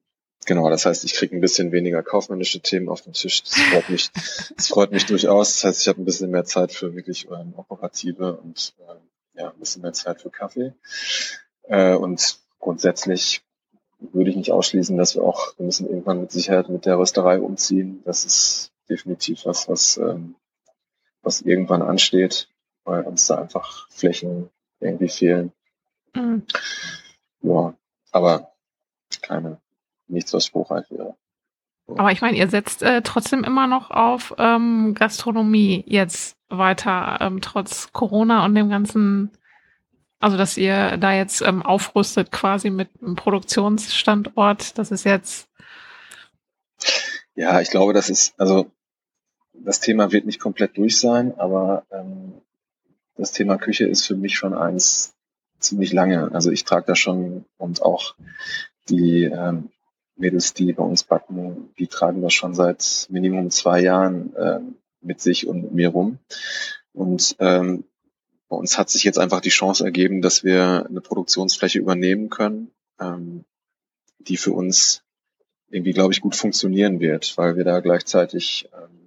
[0.44, 3.42] Genau, das heißt, ich kriege ein bisschen weniger kaufmännische Themen auf den Tisch.
[3.44, 4.10] Das freut mich,
[4.56, 5.54] das freut mich durchaus.
[5.54, 9.50] Das heißt, ich habe ein bisschen mehr Zeit für wirklich ähm, operative und äh, ja,
[9.50, 10.74] ein bisschen mehr Zeit für Kaffee.
[11.64, 13.42] Äh, und grundsätzlich
[13.98, 17.40] würde ich nicht ausschließen, dass wir auch, wir müssen irgendwann mit Sicherheit mit der Rösterei
[17.40, 18.02] umziehen.
[18.04, 20.36] Das ist definitiv was, was, ähm,
[21.22, 22.48] was irgendwann ansteht
[22.86, 24.48] weil uns da einfach Flächen
[24.80, 25.52] irgendwie fehlen.
[26.14, 26.46] Mhm.
[27.42, 27.74] Ja,
[28.12, 28.52] aber
[29.22, 29.60] keine,
[30.06, 31.16] nichts, was spruchreif wäre.
[31.88, 37.40] Aber ich meine, ihr setzt äh, trotzdem immer noch auf ähm, Gastronomie jetzt weiter, ähm,
[37.40, 39.30] trotz Corona und dem ganzen,
[40.20, 44.78] also dass ihr da jetzt ähm, aufrüstet quasi mit einem Produktionsstandort.
[44.78, 45.48] Das ist jetzt.
[47.34, 48.70] Ja, ich glaube, das ist, also
[49.52, 52.34] das Thema wird nicht komplett durch sein, aber ähm,
[53.16, 55.14] das Thema Küche ist für mich schon eins
[55.58, 56.30] ziemlich lange.
[56.32, 58.14] Also ich trage da schon und auch
[58.88, 59.70] die ähm,
[60.16, 64.60] Mädels, die bei uns backen, die tragen das schon seit Minimum zwei Jahren äh,
[65.06, 66.18] mit sich und mit mir rum.
[66.92, 67.84] Und ähm,
[68.48, 72.70] bei uns hat sich jetzt einfach die Chance ergeben, dass wir eine Produktionsfläche übernehmen können,
[73.00, 73.44] ähm,
[74.18, 75.02] die für uns
[75.68, 79.06] irgendwie, glaube ich, gut funktionieren wird, weil wir da gleichzeitig ähm,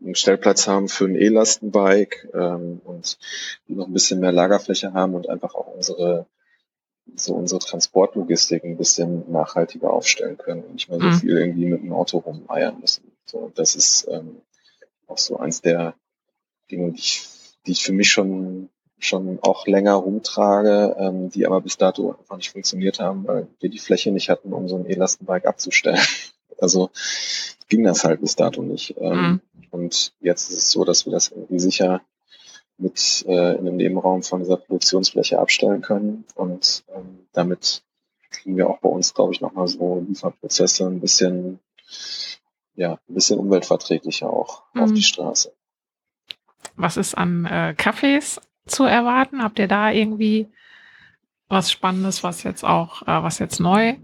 [0.00, 3.18] einen Stellplatz haben für ein E-Lastenbike ähm, und
[3.66, 6.26] noch ein bisschen mehr Lagerfläche haben und einfach auch unsere
[7.16, 11.14] so unsere Transportlogistik ein bisschen nachhaltiger aufstellen können und nicht mehr so mhm.
[11.14, 13.07] viel irgendwie mit dem Auto rumeiern müssen.
[13.30, 14.40] So, das ist ähm,
[15.06, 15.94] auch so eins der
[16.70, 17.28] Dinge, die ich,
[17.66, 22.36] die ich für mich schon schon auch länger rumtrage, ähm, die aber bis dato einfach
[22.36, 26.00] nicht funktioniert haben, weil wir die Fläche nicht hatten, um so ein E-Lastenbike abzustellen.
[26.60, 26.90] Also
[27.68, 28.96] ging das halt bis dato nicht.
[28.98, 29.40] Ähm, mhm.
[29.70, 32.02] Und jetzt ist es so, dass wir das irgendwie sicher
[32.78, 36.24] mit äh, in einem Nebenraum von dieser Produktionsfläche abstellen können.
[36.34, 37.84] Und ähm, damit
[38.30, 41.60] kriegen wir auch bei uns, glaube ich, nochmal so Lieferprozesse ein bisschen,
[42.78, 44.82] ja, ein bisschen umweltverträglicher auch mhm.
[44.82, 45.52] auf die Straße.
[46.76, 49.42] Was ist an äh, Kaffees zu erwarten?
[49.42, 50.48] Habt ihr da irgendwie
[51.48, 53.96] was Spannendes, was jetzt auch, äh, was jetzt neu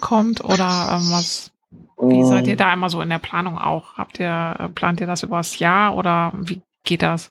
[0.00, 1.52] kommt oder ähm, was
[2.00, 2.58] wie seid ihr ähm.
[2.58, 3.94] da immer so in der Planung auch?
[3.94, 7.30] Habt ihr, äh, plant ihr das übers Jahr oder wie geht das?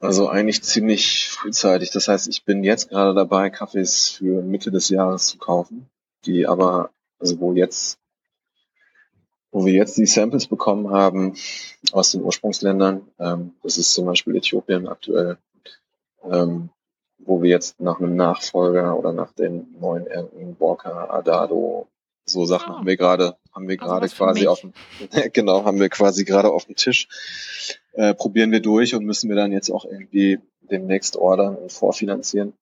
[0.00, 1.92] Also eigentlich ziemlich frühzeitig.
[1.92, 5.88] Das heißt, ich bin jetzt gerade dabei, Kaffees für Mitte des Jahres zu kaufen,
[6.26, 6.90] die aber,
[7.20, 8.01] also wo jetzt
[9.52, 11.34] wo wir jetzt die Samples bekommen haben
[11.92, 15.36] aus den Ursprungsländern, ähm, das ist zum Beispiel Äthiopien aktuell,
[16.24, 16.70] ähm,
[17.18, 21.86] wo wir jetzt nach einem Nachfolger oder nach den neuen Ernten Borka, Adado,
[22.24, 22.78] so Sachen oh.
[22.78, 24.72] haben wir gerade, haben wir also gerade quasi auf dem,
[25.32, 27.08] genau, haben wir quasi gerade auf dem Tisch.
[27.92, 32.54] Äh, probieren wir durch und müssen wir dann jetzt auch irgendwie demnächst ordern und vorfinanzieren.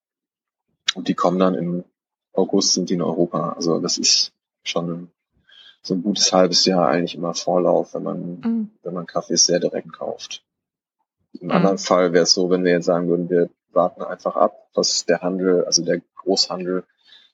[0.95, 1.84] Und die kommen dann im
[2.32, 3.53] August sind die in Europa.
[3.53, 4.32] Also das ist
[4.64, 5.11] schon
[5.83, 8.70] so ein gutes halbes Jahr eigentlich immer Vorlauf, wenn man, mhm.
[8.83, 10.45] wenn man Kaffees sehr direkt kauft.
[11.33, 11.53] Im mhm.
[11.53, 15.07] anderen Fall wäre es so, wenn wir jetzt sagen würden, wir warten einfach ab, was
[15.07, 16.85] der Handel, also der Großhandel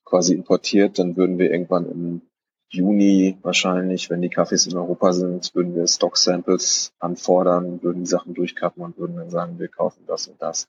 [0.05, 2.23] quasi importiert, dann würden wir irgendwann im
[2.69, 8.35] Juni wahrscheinlich, wenn die Kaffees in Europa sind, würden wir Stock-Samples anfordern, würden die Sachen
[8.35, 10.69] durchkappen und würden dann sagen, wir kaufen das und das.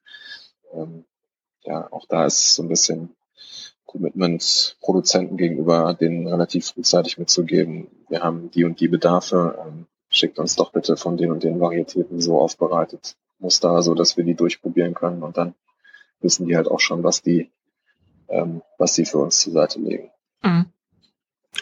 [0.73, 1.05] Ähm,
[1.63, 3.15] ja, auch da ist so ein bisschen
[3.88, 10.38] Commitment Produzenten gegenüber, denen relativ frühzeitig mitzugeben, wir haben die und die Bedarfe, ähm, schickt
[10.38, 14.35] uns doch bitte von den und den Varietäten so aufbereitet Muster, so dass wir die
[14.35, 15.55] durchprobieren können und dann
[16.21, 17.49] wissen die halt auch schon, was die,
[18.27, 20.11] ähm, was sie für uns zur Seite legen.
[20.43, 20.65] Mhm.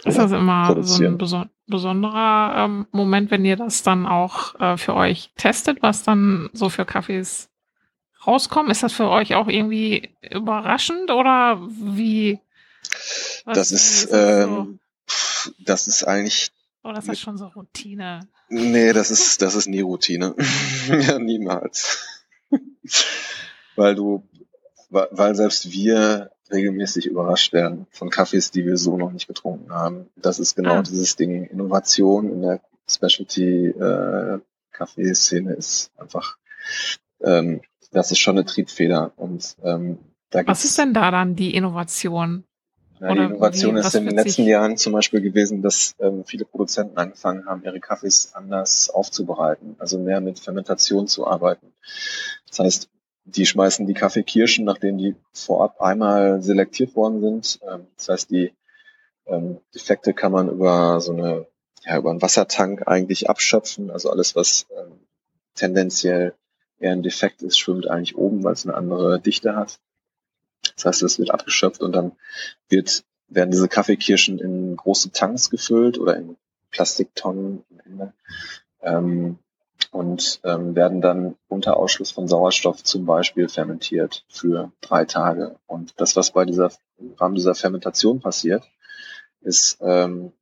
[0.04, 4.78] Ist das immer so ein beson besonderer ähm, Moment, wenn ihr das dann auch äh,
[4.78, 7.50] für euch testet, was dann so für Kaffees
[8.28, 8.72] rauskommen?
[8.72, 12.40] Ist das für euch auch irgendwie überraschend oder wie?
[13.46, 15.52] das ist, ähm, so?
[15.60, 16.52] das ist eigentlich.
[16.84, 18.22] Oder ist das schon so Routine?
[18.50, 20.36] Nee, das ist, das ist nie Routine.
[20.88, 22.04] ja, niemals.
[23.76, 24.28] weil du,
[24.90, 30.08] weil selbst wir regelmäßig überrascht werden von Kaffees, die wir so noch nicht getrunken haben.
[30.16, 30.82] Das ist genau ah.
[30.84, 31.46] dieses Ding.
[31.46, 34.40] Innovation in der Specialty äh,
[34.72, 36.38] Kaffeeszene ist einfach
[37.22, 37.62] ähm,
[37.92, 39.14] das ist schon eine Triebfeder.
[39.16, 42.44] Und ähm, da Was ist denn da dann die Innovation?
[43.00, 46.46] Ja, die Innovation wie, ist in den letzten Jahren zum Beispiel gewesen, dass ähm, viele
[46.46, 51.74] Produzenten angefangen haben, ihre Kaffees anders aufzubereiten, also mehr mit Fermentation zu arbeiten.
[52.48, 52.90] Das heißt,
[53.26, 57.60] die schmeißen die Kaffeekirschen, nachdem die vorab einmal selektiert worden sind.
[57.70, 58.54] Ähm, das heißt, die
[59.26, 61.48] ähm, Defekte kann man über so eine,
[61.84, 63.90] ja, über einen Wassertank eigentlich abschöpfen.
[63.92, 65.00] Also alles, was ähm,
[65.56, 66.34] tendenziell
[66.80, 69.80] eher ein Defekt ist, schwimmt eigentlich oben, weil es eine andere Dichte hat.
[70.76, 72.14] Das heißt, es wird abgeschöpft und dann
[72.70, 76.38] wird, werden diese Kaffeekirschen in große Tanks gefüllt oder in
[76.72, 78.14] Plastiktonnen am Ende.
[78.82, 79.40] Ähm,
[79.92, 85.58] und ähm, werden dann unter Ausschluss von Sauerstoff zum Beispiel fermentiert für drei Tage.
[85.68, 88.64] Und das, was bei dieser im Rahmen dieser Fermentation passiert,
[89.42, 90.34] ist ähm,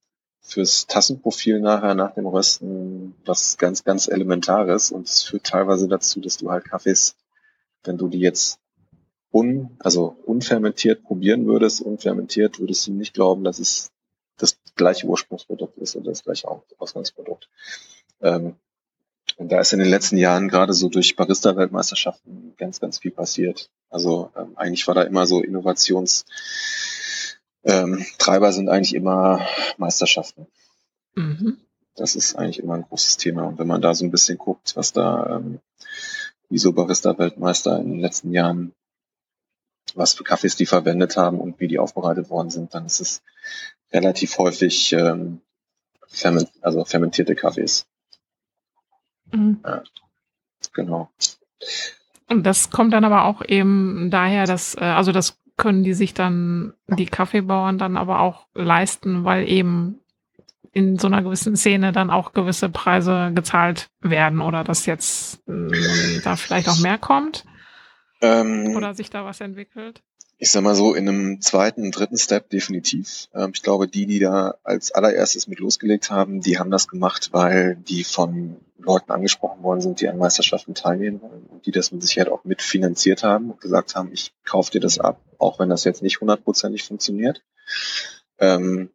[0.44, 6.20] fürs Tassenprofil nachher nach dem Rösten was ganz, ganz Elementares und es führt teilweise dazu,
[6.20, 7.16] dass du halt Kaffees,
[7.84, 8.60] wenn du die jetzt
[9.32, 13.92] un, also unfermentiert probieren würdest, unfermentiert, würdest du nicht glauben, dass es
[14.38, 17.50] das gleiche Ursprungsprodukt ist oder das gleiche Ausgangsprodukt.
[18.22, 18.56] Ähm,
[19.38, 23.70] und da ist in den letzten Jahren gerade so durch Barista-Weltmeisterschaften ganz, ganz viel passiert.
[23.90, 26.26] Also ähm, eigentlich war da immer so Innovations,
[27.64, 29.46] ähm, Treiber sind eigentlich immer
[29.78, 30.48] Meisterschaften.
[31.16, 31.58] Mhm.
[31.96, 33.44] Das ist eigentlich immer ein großes Thema.
[33.44, 35.60] Und wenn man da so ein bisschen guckt, was da ähm,
[36.50, 38.74] ISO Barista Weltmeister in den letzten Jahren,
[39.96, 43.22] was für Kaffees die verwendet haben und wie die aufbereitet worden sind, dann ist es
[43.92, 45.42] relativ häufig ähm,
[46.08, 47.86] ferment, also fermentierte Kaffees.
[49.32, 49.60] Mhm.
[49.64, 49.84] Ja,
[50.74, 51.10] genau.
[52.28, 56.14] Und das kommt dann aber auch eben daher, dass, äh, also das können die sich
[56.14, 60.00] dann, die Kaffeebauern dann aber auch leisten, weil eben
[60.72, 66.20] in so einer gewissen Szene dann auch gewisse Preise gezahlt werden oder dass jetzt äh,
[66.24, 67.46] da vielleicht auch mehr kommt
[68.22, 70.02] ähm, oder sich da was entwickelt?
[70.44, 73.30] Ich sag mal so, in einem zweiten, dritten Step definitiv.
[73.34, 77.30] Ähm, ich glaube, die, die da als allererstes mit losgelegt haben, die haben das gemacht,
[77.32, 81.94] weil die von Leuten angesprochen worden sind, die an Meisterschaften teilnehmen wollen und die das
[81.94, 85.70] mit Sicherheit auch mitfinanziert haben und gesagt haben, ich kaufe dir das ab, auch wenn
[85.70, 87.42] das jetzt nicht hundertprozentig funktioniert.
[88.38, 88.90] Ähm,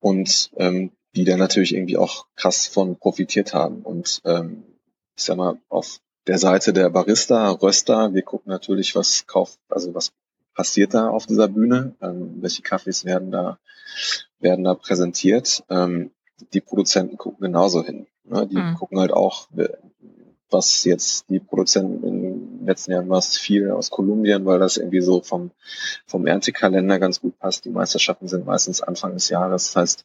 [0.00, 3.82] und ähm, die da natürlich irgendwie auch krass von profitiert haben.
[3.82, 4.64] Und ähm,
[5.18, 9.94] ich sag mal, auf der Seite der Barista, Röster, wir gucken natürlich, was kauft, also
[9.94, 10.12] was
[10.54, 13.58] passiert da auf dieser Bühne, ähm, welche Kaffees werden da,
[14.38, 15.64] werden da präsentiert.
[15.70, 16.10] Ähm,
[16.52, 18.06] die Produzenten gucken genauso hin.
[18.24, 18.46] Ne?
[18.46, 18.74] Die mhm.
[18.74, 19.48] gucken halt auch,
[20.52, 25.00] was jetzt die Produzenten in den letzten Jahren was viel aus Kolumbien, weil das irgendwie
[25.00, 25.50] so vom,
[26.06, 27.64] vom Erntekalender ganz gut passt.
[27.64, 29.72] Die Meisterschaften sind meistens Anfang des Jahres.
[29.72, 30.04] Das heißt,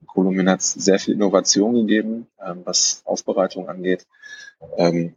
[0.00, 4.06] in Kolumbien hat es sehr viel Innovation gegeben, ähm, was Aufbereitung angeht.
[4.76, 5.14] Ähm,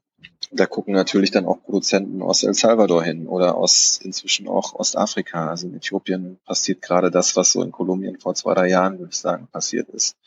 [0.51, 5.49] da gucken natürlich dann auch Produzenten aus El Salvador hin oder aus inzwischen auch Ostafrika.
[5.49, 9.11] Also in Äthiopien passiert gerade das, was so in Kolumbien vor zwei, drei Jahren, würde
[9.11, 10.17] ich sagen, passiert ist.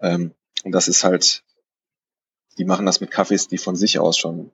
[0.00, 0.32] Ähm,
[0.64, 1.44] und das ist halt,
[2.58, 4.50] die machen das mit Kaffees, die von sich aus schon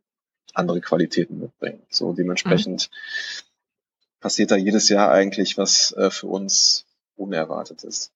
[0.52, 1.82] andere Qualitäten mitbringen.
[1.88, 4.20] So dementsprechend mhm.
[4.20, 6.84] passiert da jedes Jahr eigentlich was äh, für uns
[7.16, 8.12] Unerwartetes.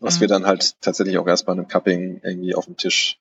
[0.00, 0.20] Was mhm.
[0.22, 3.20] wir dann halt tatsächlich auch erst bei einem Cupping irgendwie auf dem Tisch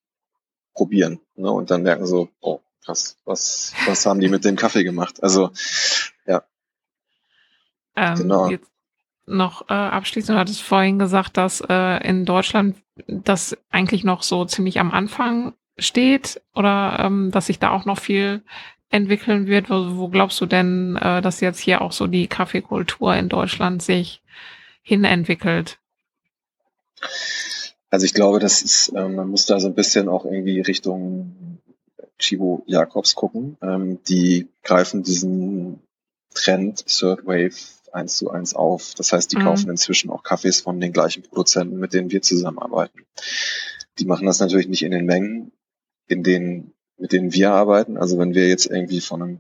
[0.75, 1.19] probieren.
[1.35, 1.49] Ne?
[1.49, 5.23] Und dann merken so, oh, krass, was, was haben die mit dem Kaffee gemacht?
[5.23, 5.51] Also,
[6.27, 6.43] ja.
[7.95, 8.49] Ähm, genau.
[8.49, 8.69] Jetzt
[9.25, 12.75] noch äh, abschließend, du hattest vorhin gesagt, dass äh, in Deutschland
[13.07, 17.97] das eigentlich noch so ziemlich am Anfang steht oder ähm, dass sich da auch noch
[17.97, 18.43] viel
[18.89, 19.69] entwickeln wird.
[19.69, 23.81] Wo, wo glaubst du denn, äh, dass jetzt hier auch so die Kaffeekultur in Deutschland
[23.81, 24.21] sich
[24.83, 25.79] hinentwickelt?
[27.95, 31.61] Also ich glaube, das ist, ähm, man muss da so ein bisschen auch irgendwie Richtung
[32.19, 33.55] Chibo Jacobs gucken.
[33.61, 35.79] Ähm, die greifen diesen
[36.33, 37.55] Trend Third Wave
[37.93, 38.95] eins zu eins auf.
[38.97, 39.43] Das heißt, die mhm.
[39.43, 43.05] kaufen inzwischen auch Kaffees von den gleichen Produzenten, mit denen wir zusammenarbeiten.
[43.97, 45.53] Die machen das natürlich nicht in den Mengen,
[46.07, 47.95] in denen, mit denen wir arbeiten.
[47.95, 49.39] Also wenn wir jetzt irgendwie von einem,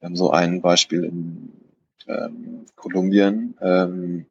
[0.00, 1.50] wir haben so ein Beispiel in
[2.08, 4.26] ähm, Kolumbien, ähm,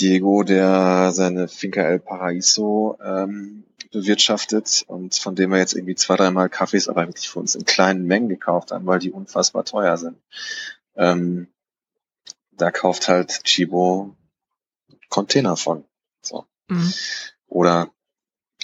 [0.00, 6.16] Diego, der seine Finca El Paraíso ähm, bewirtschaftet und von dem wir jetzt irgendwie zwei,
[6.16, 9.96] dreimal Kaffees, aber wirklich für uns in kleinen Mengen gekauft haben, weil die unfassbar teuer
[9.96, 10.18] sind.
[10.96, 11.48] Ähm,
[12.52, 14.14] da kauft halt Chibo
[15.08, 15.84] Container von.
[16.20, 16.44] So.
[16.68, 16.92] Mhm.
[17.46, 17.90] Oder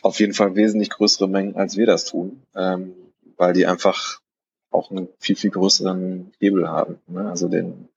[0.02, 2.94] auf jeden Fall wesentlich größere Mengen, als wir das tun, ähm,
[3.36, 4.20] weil die einfach
[4.70, 6.98] auch einen viel, viel größeren Hebel haben.
[7.06, 7.28] Ne?
[7.30, 7.88] Also den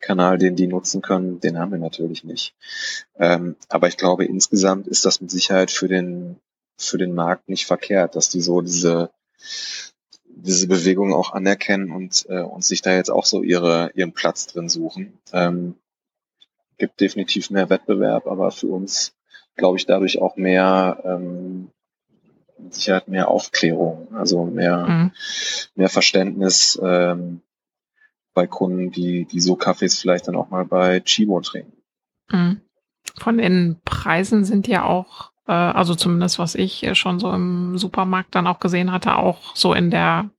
[0.00, 2.54] Kanal, den die nutzen können, den haben wir natürlich nicht.
[3.18, 6.36] Ähm, aber ich glaube, insgesamt ist das mit Sicherheit für den,
[6.78, 9.10] für den Markt nicht verkehrt, dass die so diese,
[10.26, 14.46] diese Bewegung auch anerkennen und, äh, und sich da jetzt auch so ihre, ihren Platz
[14.46, 15.18] drin suchen.
[15.32, 15.76] Ähm,
[16.78, 19.14] gibt definitiv mehr Wettbewerb, aber für uns,
[19.56, 21.70] glaube ich, dadurch auch mehr ähm,
[22.58, 25.12] mit Sicherheit mehr Aufklärung, also mehr, mhm.
[25.74, 27.42] mehr Verständnis ähm,
[28.34, 31.72] bei Kunden, die, die so Kaffees vielleicht dann auch mal bei Chibo trinken.
[32.30, 32.60] Mhm.
[33.18, 38.34] Von den Preisen sind ja auch, äh, also zumindest was ich schon so im Supermarkt
[38.34, 40.30] dann auch gesehen hatte, auch so in der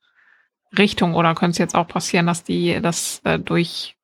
[0.78, 3.96] Richtung oder könnte es jetzt auch passieren, dass die das äh, durch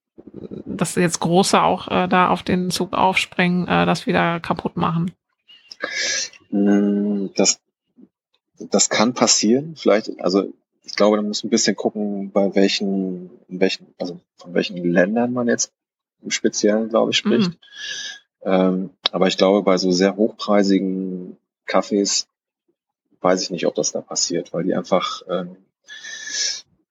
[0.65, 5.11] dass jetzt große auch äh, da auf den Zug aufspringen, äh, das wieder kaputt machen?
[6.51, 7.59] Mm, das
[8.69, 9.75] das kann passieren.
[9.75, 10.53] Vielleicht, also
[10.83, 15.33] ich glaube, da muss ein bisschen gucken, bei welchen, in welchen, also von welchen Ländern
[15.33, 15.71] man jetzt
[16.21, 17.51] im Speziellen, glaube ich, spricht.
[17.51, 17.57] Mhm.
[18.43, 22.27] Ähm, aber ich glaube, bei so sehr hochpreisigen Kaffees
[23.21, 25.57] weiß ich nicht, ob das da passiert, weil die einfach, ähm,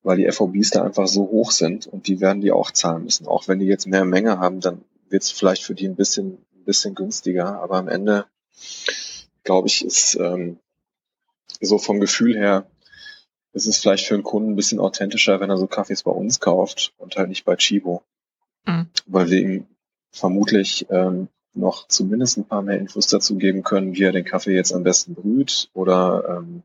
[0.02, 3.26] weil die FOBs da einfach so hoch sind und die werden die auch zahlen müssen.
[3.26, 6.38] Auch wenn die jetzt mehr Menge haben, dann wird es vielleicht für die ein bisschen,
[6.54, 7.60] ein bisschen günstiger.
[7.60, 8.26] Aber am Ende,
[9.42, 10.60] glaube ich, ist ähm,
[11.60, 12.66] so vom Gefühl her
[13.52, 16.40] ist es vielleicht für einen Kunden ein bisschen authentischer, wenn er so Kaffees bei uns
[16.40, 18.02] kauft und halt nicht bei Chibo.
[18.66, 18.88] Mhm.
[19.06, 19.66] Weil wir ihm
[20.12, 24.54] vermutlich ähm, noch zumindest ein paar mehr Infos dazu geben können, wie er den Kaffee
[24.54, 26.62] jetzt am besten brüht oder ähm,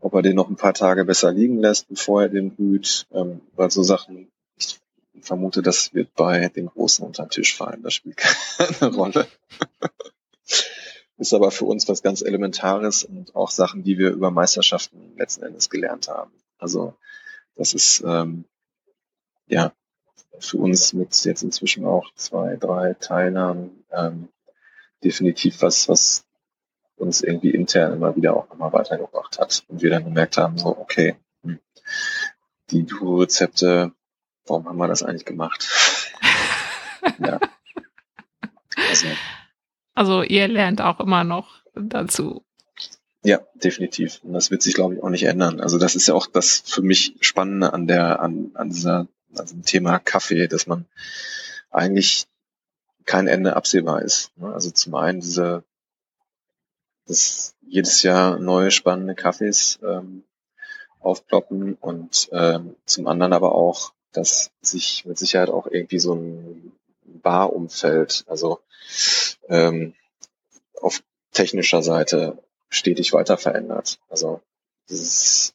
[0.00, 3.40] ob er den noch ein paar Tage besser liegen lässt, bevor er den brüht, ähm,
[3.56, 4.78] weil so Sachen, ich
[5.20, 8.16] vermute, das wird bei den Großen unter den Tisch fallen, das spielt
[8.58, 9.26] keine Rolle
[11.18, 15.44] ist aber für uns was ganz Elementares und auch Sachen, die wir über Meisterschaften letzten
[15.44, 16.32] Endes gelernt haben.
[16.58, 16.94] Also
[17.56, 18.44] das ist ähm,
[19.46, 19.72] ja
[20.38, 24.28] für uns mit jetzt inzwischen auch zwei, drei Teilnahmen ähm,
[25.04, 26.24] definitiv was, was
[26.96, 30.68] uns irgendwie intern immer wieder auch nochmal weitergebracht hat und wir dann gemerkt haben, so
[30.78, 31.58] okay, hm,
[32.70, 33.92] die Duro-Rezepte,
[34.46, 35.68] warum haben wir das eigentlich gemacht?
[37.18, 37.40] ja.
[38.88, 39.06] Also
[39.94, 42.44] also ihr lernt auch immer noch dazu.
[43.24, 44.20] Ja, definitiv.
[44.24, 45.60] Und das wird sich, glaube ich, auch nicht ändern.
[45.60, 49.44] Also das ist ja auch das für mich Spannende an der, an, an dieser, an
[49.44, 50.86] diesem Thema Kaffee, dass man
[51.70, 52.26] eigentlich
[53.06, 54.36] kein Ende absehbar ist.
[54.36, 54.52] Ne?
[54.52, 55.64] Also zum einen diese,
[57.06, 60.24] dass jedes Jahr neue spannende Kaffees ähm,
[61.00, 66.72] aufploppen und ähm, zum anderen aber auch, dass sich mit Sicherheit auch irgendwie so ein
[67.04, 68.60] Barumfeld, also
[69.48, 69.94] ähm,
[70.80, 71.02] auf
[71.32, 73.98] technischer Seite stetig weiter verändert.
[74.08, 74.40] Also
[74.88, 75.54] dieses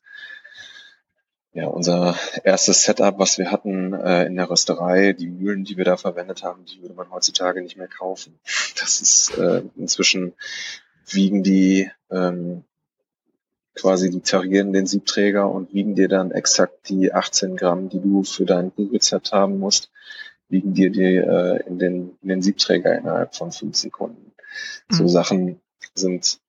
[1.57, 5.85] ja, unser erstes Setup, was wir hatten äh, in der Rösterei, die Mühlen, die wir
[5.85, 8.39] da verwendet haben, die würde man heutzutage nicht mehr kaufen.
[8.79, 10.33] Das ist äh, inzwischen
[11.07, 12.63] wiegen die ähm,
[13.73, 18.23] quasi, die tarieren den Siebträger und wiegen dir dann exakt die 18 Gramm, die du
[18.23, 19.89] für dein Buchrezept haben musst,
[20.49, 24.33] wiegen dir die äh, in, den, in den Siebträger innerhalb von fünf Sekunden.
[24.89, 24.95] Mhm.
[24.95, 25.61] So Sachen
[25.93, 26.39] sind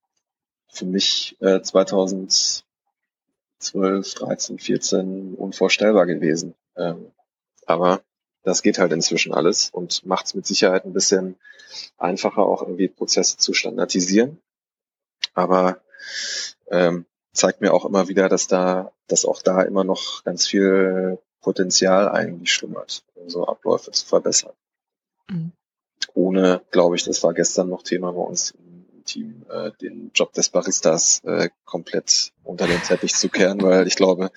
[0.71, 2.65] für mich äh, 2012,
[4.15, 6.55] 13, 14 unvorstellbar gewesen.
[6.77, 7.11] Ähm,
[7.67, 8.03] aber
[8.43, 11.37] das geht halt inzwischen alles und macht es mit Sicherheit ein bisschen
[11.99, 14.41] einfacher, auch irgendwie Prozesse zu standardisieren.
[15.35, 15.81] Aber
[16.71, 21.19] ähm, zeigt mir auch immer wieder, dass da, dass auch da immer noch ganz viel
[21.41, 24.53] Potenzial eigentlich schlummert, um so Abläufe zu verbessern.
[25.29, 25.53] Mhm.
[26.15, 30.33] Ohne, glaube ich, das war gestern noch Thema bei uns im Team, äh, den Job
[30.35, 34.31] des Baristas äh, komplett unter den Teppich zu kehren, weil ich glaube,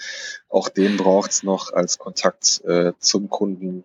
[0.49, 3.83] auch den braucht's noch als Kontakt äh, zum Kunden.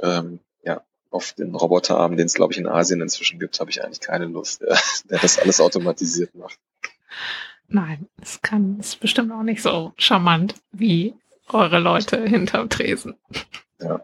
[0.00, 3.82] Ähm, ja, auf den Roboterarm, den es, glaube ich, in Asien inzwischen gibt, habe ich
[3.82, 4.78] eigentlich keine Lust, der,
[5.10, 6.58] der das alles automatisiert macht.
[7.66, 11.14] Nein, es kann, ist bestimmt auch nicht so charmant wie
[11.52, 13.14] eure Leute hinterm Tresen.
[13.80, 14.00] Ja.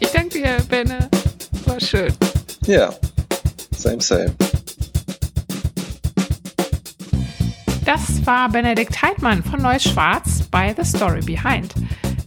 [0.00, 1.08] Ich danke dir, Benne.
[1.66, 2.12] War schön.
[2.66, 2.92] Ja,
[3.76, 4.34] same, same.
[7.84, 11.72] Das war Benedikt Heidmann von Neues Schwarz bei The Story Behind.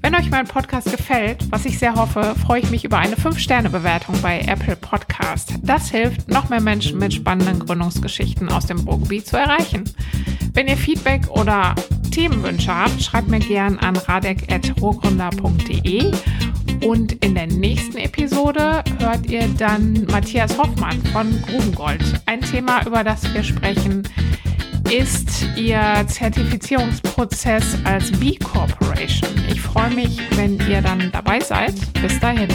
[0.01, 4.19] Wenn euch mein Podcast gefällt, was ich sehr hoffe, freue ich mich über eine 5-Sterne-Bewertung
[4.23, 5.53] bei Apple Podcast.
[5.61, 9.83] Das hilft, noch mehr Menschen mit spannenden Gründungsgeschichten aus dem Ruhrgebiet zu erreichen.
[10.53, 11.73] Wenn ihr Feedback oder
[12.11, 16.11] Themenwünsche habt, schreibt mir gern an radek.ruhrgründer.de
[16.83, 22.03] und in der nächsten Episode hört ihr dann Matthias Hoffmann von Grubengold.
[22.25, 24.03] Ein Thema, über das wir sprechen,
[24.91, 29.29] ist Ihr Zertifizierungsprozess als B Corporation.
[29.49, 31.75] Ich freue mich, wenn ihr dann dabei seid.
[32.01, 32.49] Bis dahin.